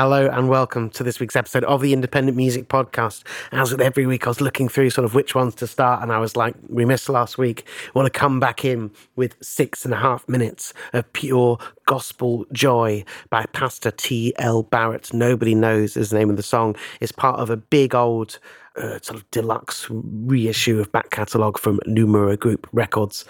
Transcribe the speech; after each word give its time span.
Hello 0.00 0.28
and 0.28 0.48
welcome 0.48 0.88
to 0.88 1.04
this 1.04 1.20
week's 1.20 1.36
episode 1.36 1.62
of 1.64 1.82
the 1.82 1.92
Independent 1.92 2.34
Music 2.34 2.68
Podcast. 2.70 3.22
As 3.52 3.70
with 3.70 3.82
every 3.82 4.06
week, 4.06 4.26
I 4.26 4.30
was 4.30 4.40
looking 4.40 4.66
through 4.66 4.88
sort 4.88 5.04
of 5.04 5.14
which 5.14 5.34
ones 5.34 5.54
to 5.56 5.66
start, 5.66 6.02
and 6.02 6.10
I 6.10 6.18
was 6.18 6.36
like, 6.36 6.54
we 6.70 6.86
missed 6.86 7.10
last 7.10 7.36
week. 7.36 7.66
I 7.88 7.90
want 7.98 8.10
to 8.10 8.18
come 8.18 8.40
back 8.40 8.64
in 8.64 8.92
with 9.16 9.36
six 9.42 9.84
and 9.84 9.92
a 9.92 9.98
half 9.98 10.26
minutes 10.26 10.72
of 10.94 11.12
pure 11.12 11.58
gospel 11.84 12.46
joy 12.50 13.04
by 13.28 13.44
Pastor 13.52 13.90
T.L. 13.90 14.62
Barrett. 14.62 15.12
Nobody 15.12 15.54
knows 15.54 15.98
is 15.98 16.08
the 16.08 16.18
name 16.18 16.30
of 16.30 16.38
the 16.38 16.42
song. 16.42 16.76
It's 17.02 17.12
part 17.12 17.38
of 17.38 17.50
a 17.50 17.58
big 17.58 17.94
old 17.94 18.38
uh, 18.76 19.00
sort 19.02 19.16
of 19.16 19.30
deluxe 19.30 19.86
reissue 19.90 20.80
of 20.80 20.90
back 20.92 21.10
catalogue 21.10 21.58
from 21.58 21.78
Numero 21.84 22.38
Group 22.38 22.66
Records. 22.72 23.26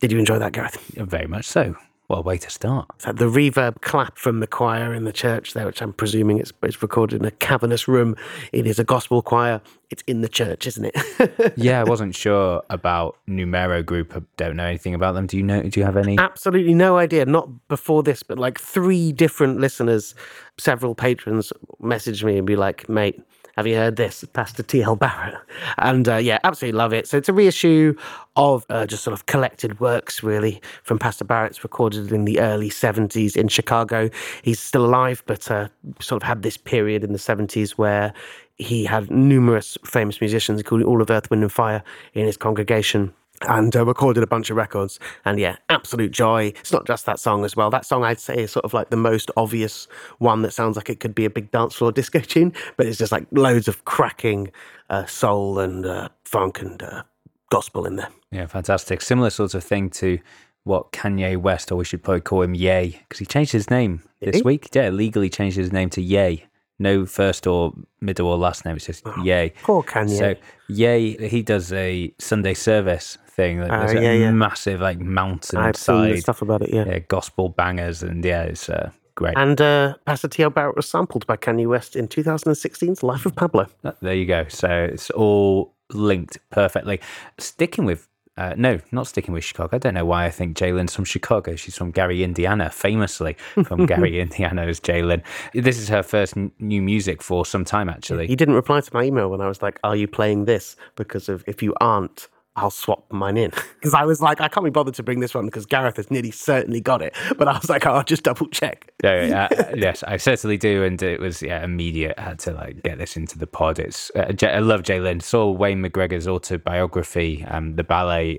Did 0.00 0.10
you 0.10 0.18
enjoy 0.18 0.38
that, 0.38 0.52
Gareth? 0.52 0.80
Very 0.94 1.26
much 1.26 1.44
so. 1.44 1.76
What 2.08 2.18
a 2.18 2.22
way 2.22 2.36
to 2.36 2.50
start. 2.50 2.86
The 2.98 3.30
reverb 3.30 3.80
clap 3.80 4.18
from 4.18 4.40
the 4.40 4.46
choir 4.46 4.92
in 4.92 5.04
the 5.04 5.12
church 5.12 5.54
there, 5.54 5.64
which 5.64 5.80
I'm 5.80 5.94
presuming 5.94 6.38
it's, 6.38 6.52
it's 6.62 6.82
recorded 6.82 7.20
in 7.20 7.26
a 7.26 7.30
cavernous 7.30 7.88
room. 7.88 8.14
It 8.52 8.66
is 8.66 8.78
a 8.78 8.84
gospel 8.84 9.22
choir. 9.22 9.62
It's 9.88 10.02
in 10.06 10.20
the 10.20 10.28
church, 10.28 10.66
isn't 10.66 10.92
it? 10.92 11.54
yeah, 11.56 11.80
I 11.80 11.84
wasn't 11.84 12.14
sure 12.14 12.62
about 12.68 13.16
Numero 13.26 13.82
Group. 13.82 14.14
I 14.14 14.20
don't 14.36 14.56
know 14.56 14.66
anything 14.66 14.92
about 14.92 15.14
them. 15.14 15.26
Do 15.26 15.38
you 15.38 15.42
know? 15.42 15.62
Do 15.62 15.80
you 15.80 15.86
have 15.86 15.96
any? 15.96 16.18
Absolutely 16.18 16.74
no 16.74 16.98
idea. 16.98 17.24
Not 17.24 17.68
before 17.68 18.02
this, 18.02 18.22
but 18.22 18.38
like 18.38 18.60
three 18.60 19.10
different 19.10 19.60
listeners, 19.60 20.14
several 20.58 20.94
patrons 20.94 21.54
messaged 21.80 22.22
me 22.22 22.36
and 22.36 22.46
be 22.46 22.56
like, 22.56 22.86
mate, 22.86 23.22
have 23.56 23.66
you 23.66 23.76
heard 23.76 23.96
this? 23.96 24.24
Pastor 24.32 24.62
T.L. 24.62 24.96
Barrett. 24.96 25.36
And 25.78 26.08
uh, 26.08 26.16
yeah, 26.16 26.38
absolutely 26.44 26.76
love 26.76 26.92
it. 26.92 27.06
So 27.06 27.16
it's 27.16 27.28
a 27.28 27.32
reissue 27.32 27.94
of 28.36 28.66
uh, 28.68 28.86
just 28.86 29.04
sort 29.04 29.12
of 29.12 29.26
collected 29.26 29.80
works, 29.80 30.22
really, 30.22 30.60
from 30.82 30.98
Pastor 30.98 31.24
Barrett's 31.24 31.62
recorded 31.62 32.10
in 32.12 32.24
the 32.24 32.40
early 32.40 32.70
70s 32.70 33.36
in 33.36 33.48
Chicago. 33.48 34.10
He's 34.42 34.60
still 34.60 34.84
alive, 34.84 35.22
but 35.26 35.50
uh, 35.50 35.68
sort 36.00 36.22
of 36.22 36.26
had 36.26 36.42
this 36.42 36.56
period 36.56 37.04
in 37.04 37.12
the 37.12 37.18
70s 37.18 37.72
where 37.72 38.12
he 38.56 38.84
had 38.84 39.10
numerous 39.10 39.78
famous 39.84 40.20
musicians, 40.20 40.60
including 40.60 40.86
all 40.86 41.00
of 41.02 41.10
Earth, 41.10 41.30
Wind 41.30 41.42
and 41.42 41.52
Fire, 41.52 41.82
in 42.14 42.26
his 42.26 42.36
congregation 42.36 43.12
and 43.48 43.74
uh, 43.76 43.84
recorded 43.84 44.22
a 44.22 44.26
bunch 44.26 44.50
of 44.50 44.56
records. 44.56 44.98
And 45.24 45.38
yeah, 45.38 45.56
absolute 45.68 46.12
joy. 46.12 46.52
It's 46.60 46.72
not 46.72 46.86
just 46.86 47.06
that 47.06 47.18
song 47.18 47.44
as 47.44 47.56
well. 47.56 47.70
That 47.70 47.86
song 47.86 48.04
I'd 48.04 48.20
say 48.20 48.36
is 48.36 48.52
sort 48.52 48.64
of 48.64 48.74
like 48.74 48.90
the 48.90 48.96
most 48.96 49.30
obvious 49.36 49.86
one 50.18 50.42
that 50.42 50.52
sounds 50.52 50.76
like 50.76 50.90
it 50.90 51.00
could 51.00 51.14
be 51.14 51.24
a 51.24 51.30
big 51.30 51.50
dance 51.50 51.74
floor 51.74 51.92
disco 52.00 52.20
tune, 52.20 52.52
but 52.76 52.86
it's 52.86 52.98
just 52.98 53.12
like 53.12 53.26
loads 53.30 53.68
of 53.68 53.84
cracking 53.84 54.50
uh, 54.90 55.04
soul 55.06 55.58
and 55.58 55.86
uh, 55.86 56.08
funk 56.24 56.60
and 56.60 56.82
uh, 56.82 57.02
gospel 57.50 57.86
in 57.86 57.96
there. 57.96 58.08
Yeah, 58.30 58.46
fantastic. 58.46 59.00
Similar 59.00 59.30
sort 59.30 59.54
of 59.54 59.62
thing 59.62 59.90
to 59.90 60.18
what 60.64 60.92
Kanye 60.92 61.36
West, 61.36 61.70
or 61.70 61.76
we 61.76 61.84
should 61.84 62.02
probably 62.02 62.22
call 62.22 62.42
him 62.42 62.54
Ye, 62.54 63.00
because 63.06 63.18
he 63.18 63.26
changed 63.26 63.52
his 63.52 63.68
name 63.70 64.02
Did 64.20 64.32
this 64.32 64.36
he? 64.36 64.42
week. 64.42 64.68
Yeah, 64.74 64.88
legally 64.88 65.28
changed 65.28 65.56
his 65.56 65.72
name 65.72 65.90
to 65.90 66.00
Ye 66.02 66.46
no 66.78 67.06
first 67.06 67.46
or 67.46 67.72
middle 68.00 68.28
or 68.28 68.36
last 68.36 68.64
name. 68.64 68.76
It's 68.76 68.86
just 68.86 69.02
oh, 69.06 69.22
Ye. 69.22 69.52
Poor 69.62 69.82
Kanye. 69.82 70.18
So 70.18 70.34
Ye, 70.68 71.28
he 71.28 71.42
does 71.42 71.72
a 71.72 72.12
Sunday 72.18 72.54
service 72.54 73.18
thing. 73.28 73.60
Uh, 73.60 73.66
There's 73.66 73.94
yeah, 73.94 74.10
a 74.10 74.18
yeah. 74.20 74.30
massive 74.30 74.80
like 74.80 74.98
mountain 74.98 75.58
I've 75.58 75.76
side 75.76 76.18
stuff 76.20 76.42
about 76.42 76.62
it. 76.62 76.72
Yeah. 76.72 76.86
yeah, 76.86 76.98
gospel 77.00 77.48
bangers, 77.48 78.02
and 78.02 78.24
yeah, 78.24 78.42
it's 78.42 78.68
uh, 78.68 78.90
great. 79.14 79.36
And 79.36 79.60
uh, 79.60 79.94
Pastor 80.06 80.28
T.L. 80.28 80.50
Barrett 80.50 80.76
was 80.76 80.88
sampled 80.88 81.26
by 81.26 81.36
Kanye 81.36 81.66
West 81.66 81.96
in 81.96 82.08
2016's 82.08 83.02
Life 83.02 83.26
of 83.26 83.36
Pablo. 83.36 83.66
There 84.00 84.14
you 84.14 84.26
go. 84.26 84.46
So 84.48 84.68
it's 84.68 85.10
all 85.10 85.74
linked 85.92 86.38
perfectly. 86.50 87.00
Sticking 87.38 87.84
with 87.84 88.08
uh, 88.36 88.54
no, 88.56 88.80
not 88.90 89.06
sticking 89.06 89.32
with 89.32 89.44
Chicago. 89.44 89.76
I 89.76 89.78
don't 89.78 89.94
know 89.94 90.04
why 90.04 90.24
I 90.24 90.30
think 90.30 90.56
Jlin's 90.56 90.94
from 90.94 91.04
Chicago. 91.04 91.54
She's 91.54 91.76
from 91.76 91.92
Gary, 91.92 92.24
Indiana, 92.24 92.68
famously 92.70 93.36
from 93.64 93.86
Gary, 93.92 94.20
Indiana 94.20 94.66
is 94.66 94.80
Jlin. 94.80 95.22
This 95.52 95.78
is 95.78 95.88
her 95.88 96.02
first 96.02 96.36
n- 96.36 96.50
new 96.58 96.82
music 96.82 97.22
for 97.22 97.46
some 97.46 97.64
time, 97.64 97.88
actually. 97.88 98.26
He 98.26 98.34
didn't 98.34 98.54
reply 98.54 98.80
to 98.80 98.90
my 98.92 99.04
email 99.04 99.30
when 99.30 99.40
I 99.40 99.46
was 99.46 99.62
like, 99.62 99.78
Are 99.84 99.94
you 99.94 100.08
playing 100.08 100.46
this? 100.46 100.76
Because 100.96 101.28
of 101.28 101.44
if 101.46 101.62
you 101.62 101.74
aren't, 101.80 102.28
I'll 102.56 102.70
swap 102.70 103.04
mine 103.10 103.36
in. 103.36 103.52
Because 103.84 103.92
I 103.92 104.06
was 104.06 104.22
like, 104.22 104.40
I 104.40 104.48
can't 104.48 104.64
be 104.64 104.70
bothered 104.70 104.94
to 104.94 105.02
bring 105.02 105.20
this 105.20 105.34
one 105.34 105.44
because 105.44 105.66
Gareth 105.66 105.96
has 105.98 106.10
nearly 106.10 106.30
certainly 106.30 106.80
got 106.80 107.02
it. 107.02 107.14
But 107.36 107.48
I 107.48 107.58
was 107.58 107.68
like, 107.68 107.84
oh, 107.84 107.92
I'll 107.92 108.02
just 108.02 108.22
double 108.22 108.46
check. 108.46 108.90
Yeah, 109.02 109.48
uh, 109.58 109.74
yes, 109.76 110.02
I 110.04 110.16
certainly 110.16 110.56
do. 110.56 110.84
And 110.84 111.02
it 111.02 111.20
was 111.20 111.42
yeah, 111.42 111.62
immediate. 111.62 112.14
I 112.16 112.22
had 112.22 112.38
to 112.40 112.52
like 112.52 112.82
get 112.82 112.96
this 112.96 113.14
into 113.14 113.38
the 113.38 113.46
pod. 113.46 113.78
It's 113.78 114.10
uh, 114.16 114.32
I 114.42 114.60
love 114.60 114.82
Jlin. 114.82 115.20
Saw 115.20 115.50
Wayne 115.50 115.82
McGregor's 115.82 116.26
autobiography, 116.26 117.44
um, 117.48 117.76
the 117.76 117.84
ballet, 117.84 118.38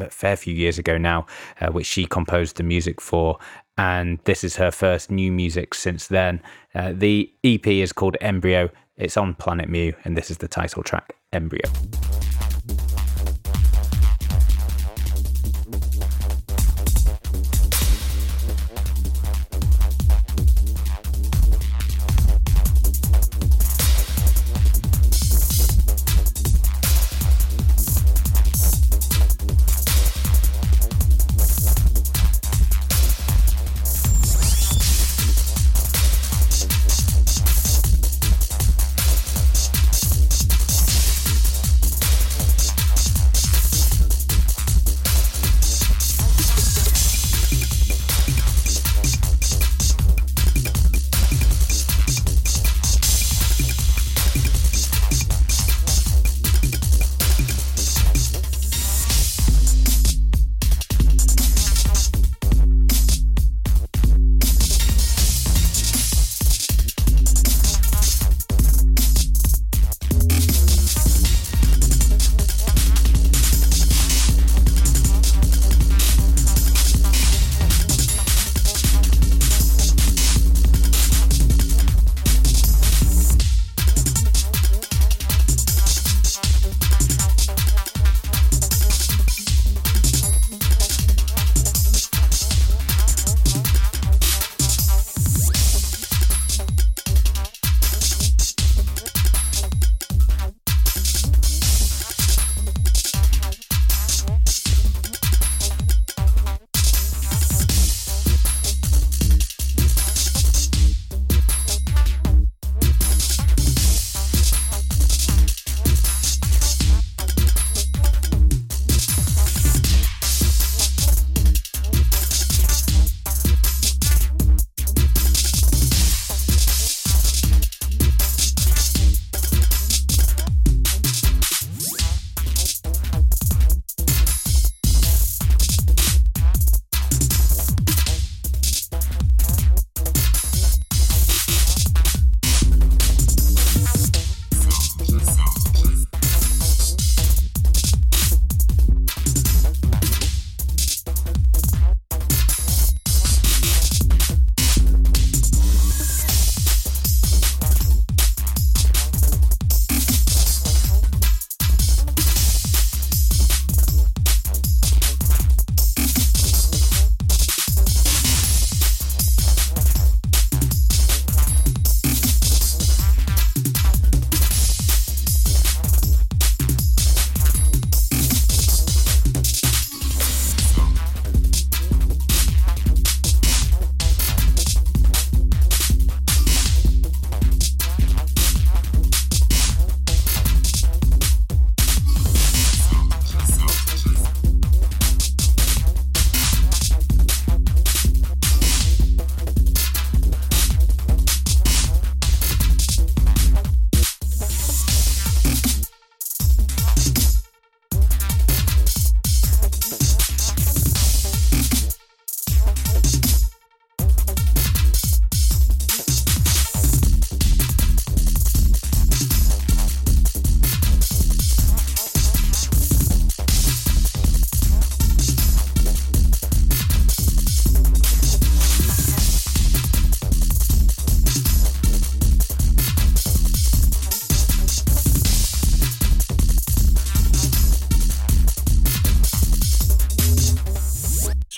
a 0.00 0.10
fair 0.10 0.36
few 0.36 0.54
years 0.54 0.78
ago 0.78 0.98
now, 0.98 1.26
uh, 1.60 1.72
which 1.72 1.86
she 1.86 2.06
composed 2.06 2.58
the 2.58 2.62
music 2.62 3.00
for. 3.00 3.38
And 3.76 4.20
this 4.24 4.44
is 4.44 4.54
her 4.56 4.70
first 4.70 5.10
new 5.10 5.32
music 5.32 5.74
since 5.74 6.06
then. 6.06 6.40
Uh, 6.76 6.92
the 6.94 7.32
EP 7.42 7.66
is 7.66 7.92
called 7.92 8.16
Embryo. 8.20 8.70
It's 8.96 9.16
on 9.16 9.34
Planet 9.34 9.68
Mu, 9.68 9.92
and 10.04 10.16
this 10.16 10.30
is 10.30 10.38
the 10.38 10.48
title 10.48 10.84
track, 10.84 11.16
Embryo. 11.32 11.64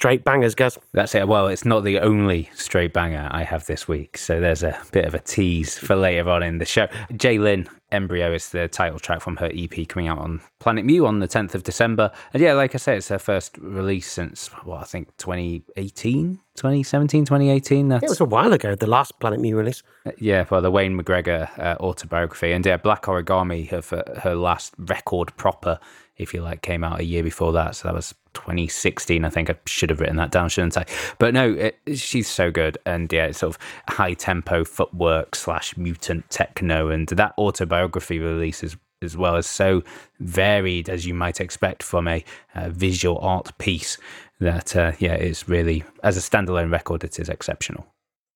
Straight 0.09 0.25
bangers, 0.25 0.55
guys. 0.55 0.79
That's 0.93 1.15
it. 1.15 1.29
Well, 1.29 1.49
it's 1.49 1.67
not 1.67 1.85
the 1.85 1.99
only 1.99 2.49
straight 2.55 2.95
banger 2.95 3.29
I 3.31 3.43
have 3.43 3.67
this 3.67 3.87
week. 3.87 4.17
So 4.17 4.41
there's 4.41 4.63
a 4.63 4.81
bit 4.91 5.05
of 5.05 5.13
a 5.13 5.19
tease 5.19 5.77
for 5.77 5.95
later 5.97 6.31
on 6.31 6.43
in 6.43 6.57
the 6.57 6.65
show. 6.65 6.87
Jlin 7.13 7.69
Embryo 7.93 8.33
is 8.33 8.49
the 8.49 8.69
title 8.69 8.99
track 8.99 9.21
from 9.21 9.37
her 9.37 9.51
EP 9.53 9.87
coming 9.87 10.09
out 10.09 10.17
on 10.17 10.41
Planet 10.61 10.87
Mu 10.87 11.05
on 11.05 11.19
the 11.19 11.29
10th 11.29 11.55
of 11.55 11.63
December. 11.63 12.11
And 12.33 12.43
yeah, 12.43 12.55
like 12.55 12.75
I 12.75 12.79
said, 12.79 12.97
it's 12.97 13.09
her 13.09 13.19
first 13.19 13.59
release 13.59 14.11
since, 14.11 14.49
well, 14.65 14.79
I 14.79 14.85
think 14.85 15.15
2018, 15.19 16.41
2017, 16.55 17.27
2018. 17.27 17.89
That's, 17.89 18.05
it 18.05 18.09
was 18.09 18.21
a 18.21 18.25
while 18.25 18.55
ago, 18.55 18.75
the 18.75 18.87
last 18.87 19.21
Planet 19.21 19.41
Mu 19.41 19.57
release. 19.57 19.83
Uh, 20.07 20.13
yeah, 20.17 20.47
well, 20.51 20.63
the 20.63 20.71
Wayne 20.71 20.99
McGregor 20.99 21.51
uh, 21.59 21.77
autobiography. 21.81 22.53
And 22.53 22.65
yeah, 22.65 22.79
Black 22.79 23.03
Origami, 23.03 23.69
her, 23.69 24.21
her 24.21 24.35
last 24.35 24.73
record 24.79 25.37
proper 25.37 25.79
if 26.19 26.35
you 26.35 26.43
like, 26.43 26.63
came 26.63 26.85
out 26.85 27.01
a 27.01 27.05
year 27.05 27.23
before 27.23 27.53
that. 27.53 27.77
So 27.77 27.89
that 27.89 27.95
was 27.95 28.15
2016. 28.39 29.25
I 29.25 29.29
think 29.29 29.51
I 29.51 29.57
should 29.67 29.91
have 29.91 30.01
written 30.01 30.17
that 30.17 30.31
down, 30.31 30.49
shouldn't 30.49 30.77
I? 30.77 30.87
But 31.19 31.35
no, 31.35 31.53
it, 31.53 31.79
she's 31.95 32.29
so 32.29 32.51
good. 32.51 32.79
And 32.87 33.13
yeah, 33.13 33.27
it's 33.27 33.39
sort 33.39 33.55
of 33.55 33.61
high 33.89 34.15
tempo 34.15 34.65
footwork 34.65 35.35
slash 35.35 35.77
mutant 35.77 36.29
techno. 36.31 36.89
And 36.89 37.09
that 37.09 37.35
autobiography 37.37 38.19
release 38.19 38.63
is, 38.63 38.77
as 39.03 39.17
well 39.17 39.37
as 39.37 39.47
so 39.47 39.83
varied 40.21 40.89
as 40.89 41.07
you 41.07 41.15
might 41.15 41.41
expect 41.41 41.83
from 41.83 42.09
a, 42.09 42.25
a 42.55 42.71
visual 42.71 43.19
art 43.19 43.57
piece 43.59 43.99
that, 44.41 44.77
uh, 44.77 44.93
yeah, 44.99 45.15
it's 45.15 45.49
really, 45.49 45.85
as 46.03 46.17
a 46.17 46.21
standalone 46.21 46.73
record, 46.73 47.05
it 47.05 47.19
is 47.19 47.29
exceptional. 47.29 47.87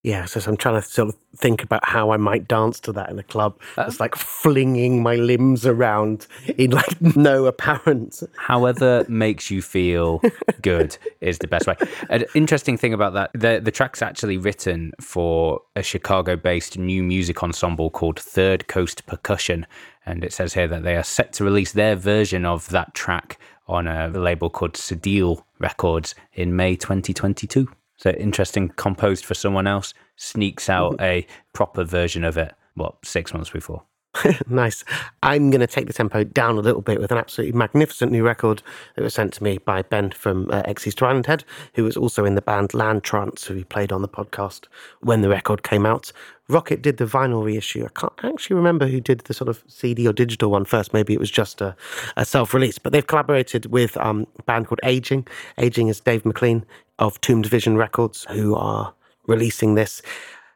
Yeah, 0.03 0.25
so 0.25 0.41
I'm 0.45 0.57
trying 0.57 0.81
to 0.81 0.85
sort 0.85 1.07
of 1.07 1.15
think 1.37 1.63
about 1.63 1.85
how 1.85 2.11
I 2.11 2.17
might 2.17 2.45
dance 2.45 2.77
to 2.81 2.91
that 2.91 3.09
in 3.09 3.17
a 3.17 3.23
club. 3.23 3.57
Uh, 3.77 3.85
it's 3.87 4.01
like 4.01 4.15
flinging 4.15 5.01
my 5.01 5.15
limbs 5.15 5.65
around 5.65 6.27
in 6.57 6.71
like 6.71 7.01
no 7.15 7.45
apparent. 7.45 8.21
However, 8.35 9.05
makes 9.07 9.49
you 9.49 9.61
feel 9.61 10.21
good 10.61 10.97
is 11.21 11.39
the 11.39 11.47
best 11.47 11.67
way. 11.67 11.75
An 12.09 12.25
interesting 12.35 12.77
thing 12.77 12.93
about 12.93 13.13
that, 13.13 13.31
the 13.33 13.61
the 13.63 13.71
track's 13.71 14.01
actually 14.01 14.37
written 14.37 14.91
for 14.99 15.61
a 15.77 15.81
Chicago-based 15.81 16.77
new 16.77 17.01
music 17.01 17.41
ensemble 17.41 17.89
called 17.89 18.19
Third 18.19 18.67
Coast 18.67 19.05
Percussion, 19.05 19.65
and 20.05 20.25
it 20.25 20.33
says 20.33 20.53
here 20.53 20.67
that 20.67 20.83
they 20.83 20.97
are 20.97 21.03
set 21.03 21.31
to 21.33 21.45
release 21.45 21.71
their 21.71 21.95
version 21.95 22.45
of 22.45 22.67
that 22.69 22.93
track 22.93 23.39
on 23.69 23.87
a 23.87 24.09
label 24.09 24.49
called 24.49 24.73
Cedille 24.73 25.45
Records 25.59 26.13
in 26.33 26.57
May 26.57 26.75
2022. 26.75 27.69
So 28.03 28.09
interesting, 28.09 28.67
composed 28.75 29.23
for 29.23 29.33
someone 29.33 29.65
else, 29.65 29.93
sneaks 30.17 30.69
out 30.69 30.97
mm-hmm. 30.97 31.03
a 31.03 31.27
proper 31.53 31.85
version 31.85 32.25
of 32.25 32.37
it, 32.37 32.53
what, 32.73 32.95
six 33.05 33.33
months 33.33 33.49
before. 33.49 33.83
nice. 34.49 34.83
I'm 35.23 35.49
going 35.49 35.61
to 35.61 35.67
take 35.67 35.87
the 35.87 35.93
tempo 35.93 36.25
down 36.25 36.57
a 36.57 36.61
little 36.61 36.81
bit 36.81 36.99
with 36.99 37.13
an 37.13 37.17
absolutely 37.17 37.57
magnificent 37.57 38.11
new 38.11 38.25
record 38.25 38.61
that 38.97 39.03
was 39.03 39.13
sent 39.13 39.31
to 39.35 39.43
me 39.43 39.57
by 39.57 39.83
Ben 39.83 40.11
from 40.11 40.51
uh, 40.51 40.63
East 40.85 41.01
Island 41.01 41.27
Head, 41.27 41.45
who 41.75 41.85
was 41.85 41.95
also 41.95 42.25
in 42.25 42.35
the 42.35 42.41
band 42.41 42.73
Land 42.73 43.05
Trance, 43.05 43.45
who 43.45 43.55
we 43.55 43.63
played 43.63 43.93
on 43.93 44.01
the 44.01 44.09
podcast 44.09 44.65
when 44.99 45.21
the 45.21 45.29
record 45.29 45.63
came 45.63 45.85
out. 45.85 46.11
Rocket 46.49 46.81
did 46.81 46.97
the 46.97 47.05
vinyl 47.05 47.43
reissue. 47.43 47.85
I 47.85 47.99
can't 47.99 48.13
actually 48.21 48.57
remember 48.57 48.85
who 48.85 48.99
did 48.99 49.21
the 49.21 49.33
sort 49.33 49.47
of 49.47 49.63
CD 49.67 50.05
or 50.05 50.13
digital 50.13 50.51
one 50.51 50.65
first. 50.65 50.93
Maybe 50.93 51.13
it 51.13 51.19
was 51.19 51.31
just 51.31 51.61
a, 51.61 51.73
a 52.17 52.25
self 52.25 52.53
release, 52.53 52.77
but 52.77 52.91
they've 52.91 53.07
collaborated 53.07 53.67
with 53.67 53.95
um, 53.97 54.27
a 54.37 54.43
band 54.43 54.67
called 54.67 54.81
Aging. 54.83 55.25
Aging 55.57 55.87
is 55.87 56.01
Dave 56.01 56.25
McLean 56.25 56.65
of 56.99 57.19
Tombed 57.21 57.45
Visions 57.45 57.77
Records, 57.77 58.25
who 58.29 58.55
are 58.55 58.93
releasing 59.27 59.75
this. 59.75 60.01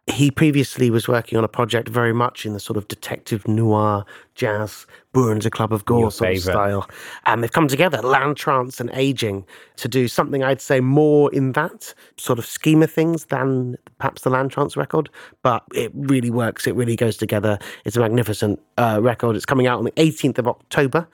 He 0.10 0.32
previously 0.32 0.89
was 0.89 1.10
working 1.10 1.38
on 1.38 1.44
a 1.44 1.50
project 1.50 1.89
very 1.89 2.13
much 2.13 2.46
in 2.46 2.53
the 2.53 2.62
sort 2.62 2.77
of 2.77 2.88
detective 2.88 3.46
noir, 3.46 4.06
jazz, 4.36 4.88
Bohren 5.13 5.39
& 5.39 5.41
der 5.41 5.50
Club 5.50 5.74
of 5.74 5.84
Gore 5.84 6.12
sort 6.12 6.32
of 6.32 6.39
style. 6.39 6.89
And 7.25 7.44
they've 7.44 7.51
come 7.51 7.67
together, 7.67 8.01
Land 8.01 8.38
Trance 8.38 8.79
and 8.79 8.89
Aging, 8.94 9.46
to 9.75 9.89
do 9.89 10.08
something 10.08 10.44
I'd 10.44 10.62
say 10.62 10.79
more 10.79 11.34
in 11.34 11.51
that 11.53 11.94
sort 12.15 12.39
of 12.39 12.46
scheme 12.46 12.82
of 12.84 12.89
things 12.89 13.25
than 13.25 13.75
perhaps 13.98 14.22
the 14.22 14.29
Land 14.29 14.51
Trance 14.51 14.77
record. 14.77 15.10
But 15.44 15.63
it 15.74 15.91
really 15.94 16.29
works. 16.29 16.67
It 16.67 16.75
really 16.75 16.96
goes 16.96 17.17
together. 17.17 17.60
It's 17.84 17.98
a 17.98 18.00
magnificent 18.00 18.62
uh, 18.77 19.00
record. 19.01 19.36
It's 19.36 19.46
coming 19.46 19.67
out 19.67 19.77
on 19.77 19.84
the 19.84 19.91
18th 19.91 20.38
of 20.38 20.48
October. 20.48 21.06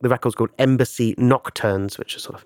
The 0.00 0.08
record's 0.08 0.34
called 0.34 0.50
Embassy 0.58 1.14
Nocturnes, 1.16 1.96
which 1.96 2.16
is 2.16 2.24
sort 2.24 2.34
of 2.34 2.44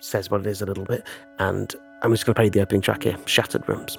says 0.00 0.30
what 0.30 0.40
it 0.40 0.46
is 0.46 0.62
a 0.62 0.66
little 0.66 0.84
bit. 0.84 1.06
And 1.38 1.74
I'm 2.02 2.12
just 2.12 2.26
going 2.26 2.34
to 2.34 2.38
play 2.38 2.48
the 2.48 2.60
opening 2.60 2.80
track 2.80 3.02
here 3.02 3.16
Shattered 3.26 3.68
Rooms. 3.68 3.98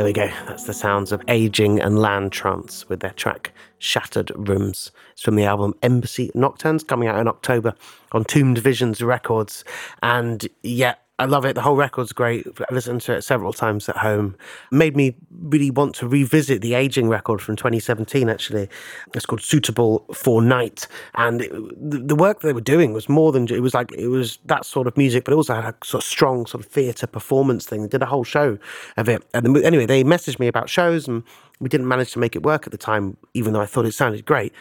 There 0.00 0.06
we 0.06 0.14
go. 0.14 0.30
That's 0.46 0.64
the 0.64 0.72
sounds 0.72 1.12
of 1.12 1.22
Aging 1.28 1.78
and 1.78 1.98
Land 1.98 2.32
Trance 2.32 2.88
with 2.88 3.00
their 3.00 3.10
track 3.10 3.52
Shattered 3.78 4.32
Rooms. 4.34 4.92
It's 5.12 5.20
from 5.20 5.36
the 5.36 5.44
album 5.44 5.74
Embassy 5.82 6.30
Nocturnes 6.34 6.82
coming 6.82 7.06
out 7.06 7.18
in 7.18 7.28
October 7.28 7.74
on 8.12 8.24
Tombed 8.24 8.56
Visions 8.56 9.02
Records. 9.02 9.62
And 10.02 10.48
yeah, 10.62 10.94
I 11.20 11.26
love 11.26 11.44
it. 11.44 11.52
The 11.54 11.60
whole 11.60 11.76
record's 11.76 12.14
great. 12.14 12.46
I 12.58 12.74
listened 12.74 13.02
to 13.02 13.12
it 13.12 13.22
several 13.22 13.52
times 13.52 13.90
at 13.90 13.98
home. 13.98 14.36
Made 14.70 14.96
me 14.96 15.14
really 15.42 15.70
want 15.70 15.94
to 15.96 16.08
revisit 16.08 16.62
the 16.62 16.72
aging 16.72 17.10
record 17.10 17.42
from 17.42 17.56
2017, 17.56 18.30
actually. 18.30 18.70
It's 19.14 19.26
called 19.26 19.42
Suitable 19.42 20.06
for 20.14 20.40
Night. 20.40 20.88
And 21.16 21.42
it, 21.42 21.52
the, 21.90 21.98
the, 21.98 22.14
work 22.14 22.40
they 22.40 22.54
were 22.54 22.62
doing 22.62 22.94
was 22.94 23.06
more 23.06 23.32
than, 23.32 23.46
it 23.52 23.60
was 23.60 23.74
like, 23.74 23.92
it 23.92 24.08
was 24.08 24.38
that 24.46 24.64
sort 24.64 24.86
of 24.86 24.96
music, 24.96 25.24
but 25.24 25.32
it 25.32 25.36
also 25.36 25.54
had 25.56 25.74
a 25.74 25.74
sort 25.84 26.02
of 26.02 26.08
strong 26.08 26.46
sort 26.46 26.64
of 26.64 26.72
theatre 26.72 27.06
performance 27.06 27.66
thing. 27.66 27.82
They 27.82 27.88
did 27.88 28.00
a 28.00 28.06
whole 28.06 28.24
show 28.24 28.56
of 28.96 29.06
it. 29.10 29.22
And 29.34 29.54
anyway, 29.58 29.84
they 29.84 30.02
messaged 30.02 30.38
me 30.38 30.46
about 30.46 30.70
shows 30.70 31.06
and 31.06 31.22
we 31.60 31.68
didn't 31.68 31.86
manage 31.86 32.12
to 32.12 32.18
make 32.18 32.34
it 32.34 32.42
work 32.44 32.66
at 32.66 32.72
the 32.72 32.78
time, 32.78 33.18
even 33.34 33.52
though 33.52 33.60
I 33.60 33.66
thought 33.66 33.84
it 33.84 33.92
sounded 33.92 34.24
great 34.24 34.54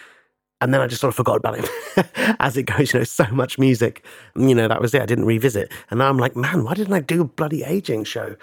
and 0.61 0.73
then 0.73 0.81
I 0.81 0.87
just 0.87 1.01
sort 1.01 1.09
of 1.09 1.15
forgot 1.15 1.37
about 1.37 1.59
it 1.59 1.69
as 2.39 2.57
it 2.57 2.63
goes. 2.63 2.93
You 2.93 2.99
know, 2.99 3.03
so 3.03 3.25
much 3.31 3.57
music. 3.57 4.03
You 4.35 4.55
know, 4.55 4.67
that 4.67 4.81
was 4.81 4.93
it. 4.93 5.01
I 5.01 5.05
didn't 5.05 5.25
revisit, 5.25 5.71
and 5.89 5.99
now 5.99 6.09
I'm 6.09 6.17
like, 6.17 6.35
man, 6.35 6.63
why 6.63 6.73
didn't 6.73 6.93
I 6.93 6.99
do 6.99 7.21
a 7.21 7.25
bloody 7.25 7.63
aging 7.63 8.03
show? 8.03 8.35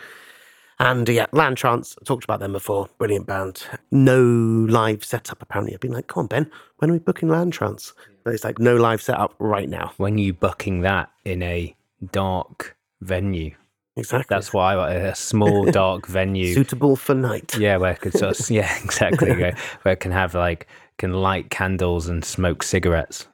And 0.78 1.08
yeah, 1.08 1.26
Land 1.32 1.56
Trance, 1.56 1.96
talked 2.04 2.24
about 2.24 2.40
them 2.40 2.52
before. 2.52 2.88
Brilliant 2.98 3.26
band. 3.26 3.64
No 3.90 4.20
live 4.22 5.04
setup, 5.04 5.40
apparently. 5.40 5.72
I've 5.72 5.80
been 5.80 5.92
like, 5.92 6.06
come 6.08 6.22
on, 6.22 6.26
Ben, 6.26 6.50
when 6.78 6.90
are 6.90 6.92
we 6.92 6.98
booking 6.98 7.28
Land 7.30 7.54
Trance? 7.54 7.94
But 8.24 8.34
it's 8.34 8.44
like, 8.44 8.58
no 8.58 8.76
live 8.76 9.00
setup 9.00 9.34
right 9.38 9.68
now. 9.68 9.92
When 9.96 10.16
are 10.16 10.20
you 10.20 10.34
booking 10.34 10.82
that 10.82 11.10
in 11.24 11.42
a 11.42 11.74
dark 12.12 12.76
venue? 13.00 13.54
Exactly. 13.96 14.26
That's 14.28 14.52
why 14.52 14.74
a 14.92 15.14
small, 15.14 15.64
dark 15.70 16.06
venue. 16.08 16.52
Suitable 16.52 16.96
for 16.96 17.14
night. 17.14 17.56
Yeah, 17.56 17.78
where 17.78 17.92
it 17.92 18.00
could 18.00 18.12
sort 18.12 18.38
of, 18.38 18.50
yeah, 18.50 18.76
exactly. 18.84 19.32
where 19.32 19.56
it 19.86 20.00
can 20.00 20.12
have 20.12 20.34
like 20.34 20.66
can 20.98 21.12
light 21.12 21.50
candles 21.50 22.08
and 22.08 22.24
smoke 22.24 22.62
cigarettes. 22.62 23.26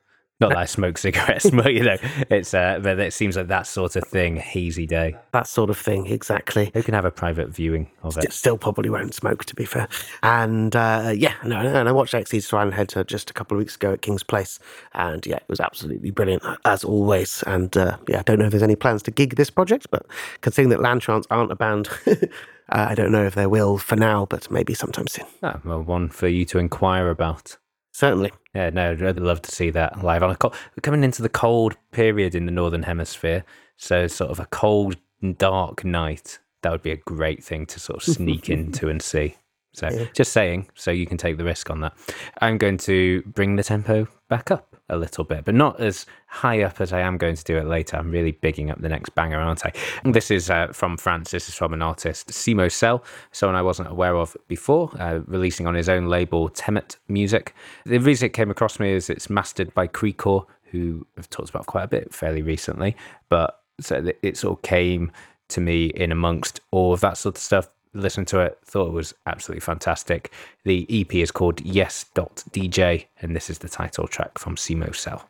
Not 0.43 0.49
that 0.49 0.59
I 0.59 0.65
smoke 0.65 0.99
cigarettes, 0.99 1.49
but 1.53 1.73
you 1.73 1.85
know, 1.85 1.97
it's 2.29 2.53
uh, 2.53 2.81
but 2.83 2.99
it 2.99 3.13
seems 3.13 3.37
like 3.37 3.47
that 3.47 3.65
sort 3.65 3.95
of 3.95 4.03
thing, 4.03 4.35
hazy 4.35 4.89
day. 4.89 5.15
That 5.31 5.47
sort 5.47 5.71
of 5.71 5.79
thing, 5.79 6.07
exactly. 6.07 6.73
Who 6.75 6.83
can 6.83 6.95
have 6.95 7.05
a 7.05 7.13
private 7.13 7.51
viewing 7.51 7.89
of 8.03 8.19
it? 8.19 8.33
Still 8.33 8.59
probably 8.59 8.91
won't 8.91 9.15
smoke, 9.15 9.45
to 9.45 9.55
be 9.55 9.65
fair. 9.65 9.87
And 10.25 10.75
uh, 10.75 11.13
yeah, 11.15 11.35
no, 11.45 11.59
and 11.59 11.89
I 11.89 11.93
watched 11.93 12.13
Ex-Easter 12.13 12.57
Island 12.57 12.75
Head 12.75 12.93
just 13.07 13.31
a 13.31 13.33
couple 13.33 13.57
of 13.57 13.61
weeks 13.61 13.77
ago 13.77 13.93
at 13.93 14.03
King's 14.03 14.25
Place, 14.25 14.59
and 14.95 15.25
yeah, 15.25 15.37
it 15.37 15.49
was 15.49 15.61
absolutely 15.61 16.11
brilliant 16.11 16.43
as 16.65 16.83
always. 16.83 17.45
And 17.47 17.77
uh, 17.77 17.99
yeah, 18.09 18.19
I 18.19 18.23
don't 18.23 18.41
know 18.41 18.47
if 18.47 18.51
there's 18.51 18.65
any 18.65 18.77
plans 18.77 19.05
to 19.05 19.13
gig 19.13 19.37
this 19.37 19.51
project, 19.51 19.87
but 19.93 20.05
considering 20.41 20.71
that 20.71 20.81
Land 20.81 21.03
Trance 21.03 21.27
aren't 21.31 21.53
a 21.53 21.57
band. 21.57 21.89
Uh, 22.73 22.87
I 22.89 22.95
don't 22.95 23.13
know 23.13 23.25
if 23.25 23.35
there 23.35 23.51
will 23.51 23.77
for 23.77 23.97
now, 23.97 24.27
but 24.27 24.51
maybe 24.51 24.73
sometime 24.73 25.07
soon. 25.07 25.27
Ah, 25.43 25.61
well, 25.63 25.83
one 25.83 26.09
for 26.09 26.27
you 26.27 26.47
to 26.47 26.59
inquire 26.59 27.11
about. 27.11 27.59
Certainly. 27.93 28.33
Yeah, 28.55 28.71
no, 28.71 28.93
I'd 28.93 29.19
love 29.19 29.43
to 29.43 29.51
see 29.51 29.69
that 29.71 30.03
live 30.03 30.23
on 30.23 30.31
a 30.31 30.37
cold. 30.37 30.55
We're 30.75 30.81
coming 30.81 31.05
into 31.05 31.21
the 31.21 31.29
cold 31.29 31.77
period 31.91 32.35
in 32.35 32.47
the 32.47 32.53
northern 32.53 32.85
hemisphere, 32.85 33.45
so 33.77 34.07
sort 34.07 34.31
of 34.31 34.41
a 34.41 34.47
cold, 34.47 34.97
dark 35.37 35.85
night. 35.85 36.39
That 36.63 36.73
would 36.73 36.83
be 36.83 36.93
a 36.93 36.97
great 36.97 37.45
thing 37.45 37.67
to 37.67 37.79
sort 37.79 37.99
of 37.99 38.15
sneak 38.15 38.49
into 38.51 38.89
and 38.89 39.03
see. 39.03 39.37
So, 39.75 39.91
yeah. 39.91 40.07
just 40.15 40.33
saying, 40.33 40.69
so 40.75 40.91
you 40.91 41.07
can 41.07 41.19
take 41.19 41.37
the 41.37 41.45
risk 41.45 41.69
on 41.69 41.81
that. 41.81 41.93
I'm 42.41 42.57
going 42.57 42.79
to 42.79 43.23
bring 43.23 43.57
the 43.57 43.63
tempo 43.63 44.09
back 44.29 44.51
up 44.51 44.72
a 44.93 44.97
little 44.97 45.25
bit, 45.25 45.45
but 45.45 45.55
not 45.55 45.81
as 45.81 46.07
high 46.27 46.63
up 46.63 46.81
as 46.81 46.93
I 46.93 47.01
am 47.01 47.17
going 47.17 47.35
to 47.35 47.45
do 47.45 47.57
it 47.57 47.67
later. 47.67 47.97
I'm 47.97 48.11
really 48.11 48.33
bigging 48.33 48.71
up 48.71 48.81
the 48.81 48.89
next 48.89 49.15
banger, 49.15 49.39
aren't 49.41 49.65
I? 49.67 49.73
This 50.05 50.31
is 50.31 50.51
uh, 50.51 50.69
from 50.69 50.97
France. 50.97 51.31
This 51.31 51.49
is 51.49 51.55
from 51.55 51.73
an 51.73 51.83
artist, 51.83 52.29
Simo 52.29 52.71
Cell, 52.71 53.03
someone 53.33 53.57
I 53.57 53.63
wasn't 53.63 53.91
aware 53.91 54.17
of 54.17 54.37
before, 54.49 54.91
uh, 54.99 55.21
releasing 55.27 55.67
on 55.67 55.75
his 55.75 55.89
own 55.89 56.07
label, 56.07 56.49
Temet 56.51 56.97
Music. 57.09 57.55
The 57.85 57.99
reason 57.99 58.27
it 58.27 58.35
came 58.35 58.51
across 58.51 58.79
me 58.79 58.93
is 58.93 59.11
it's 59.11 59.31
mastered 59.31 59.73
by 59.75 59.89
Krikor, 59.89 60.47
who 60.65 61.07
I've 61.19 61.31
talked 61.31 61.51
about 61.51 61.67
quite 61.67 61.85
a 61.85 61.89
bit 61.89 62.15
fairly 62.15 62.43
recently, 62.43 62.97
but 63.29 63.61
so 63.81 64.13
it 64.23 64.37
sort 64.37 64.59
of 64.59 64.63
came 64.63 65.11
to 65.49 65.61
me 65.61 65.87
in 65.87 66.13
amongst 66.13 66.61
all 66.71 66.93
of 66.93 67.01
that 67.01 67.17
sort 67.17 67.37
of 67.37 67.43
stuff 67.43 67.69
listened 67.95 68.29
to 68.29 68.41
it, 68.41 68.59
thought 68.65 68.89
it 68.89 68.93
was 68.93 69.15
absolutely 69.27 69.61
fantastic. 69.61 70.33
The 70.65 70.87
EP 70.91 71.15
is 71.15 71.31
called 71.31 71.61
Yes.DJ, 71.61 73.07
and 73.21 73.37
this 73.37 73.51
is 73.51 73.59
the 73.59 73.69
title 73.69 74.07
track 74.07 74.39
from 74.39 74.57
Simo 74.57 74.95
Cell. 74.95 75.29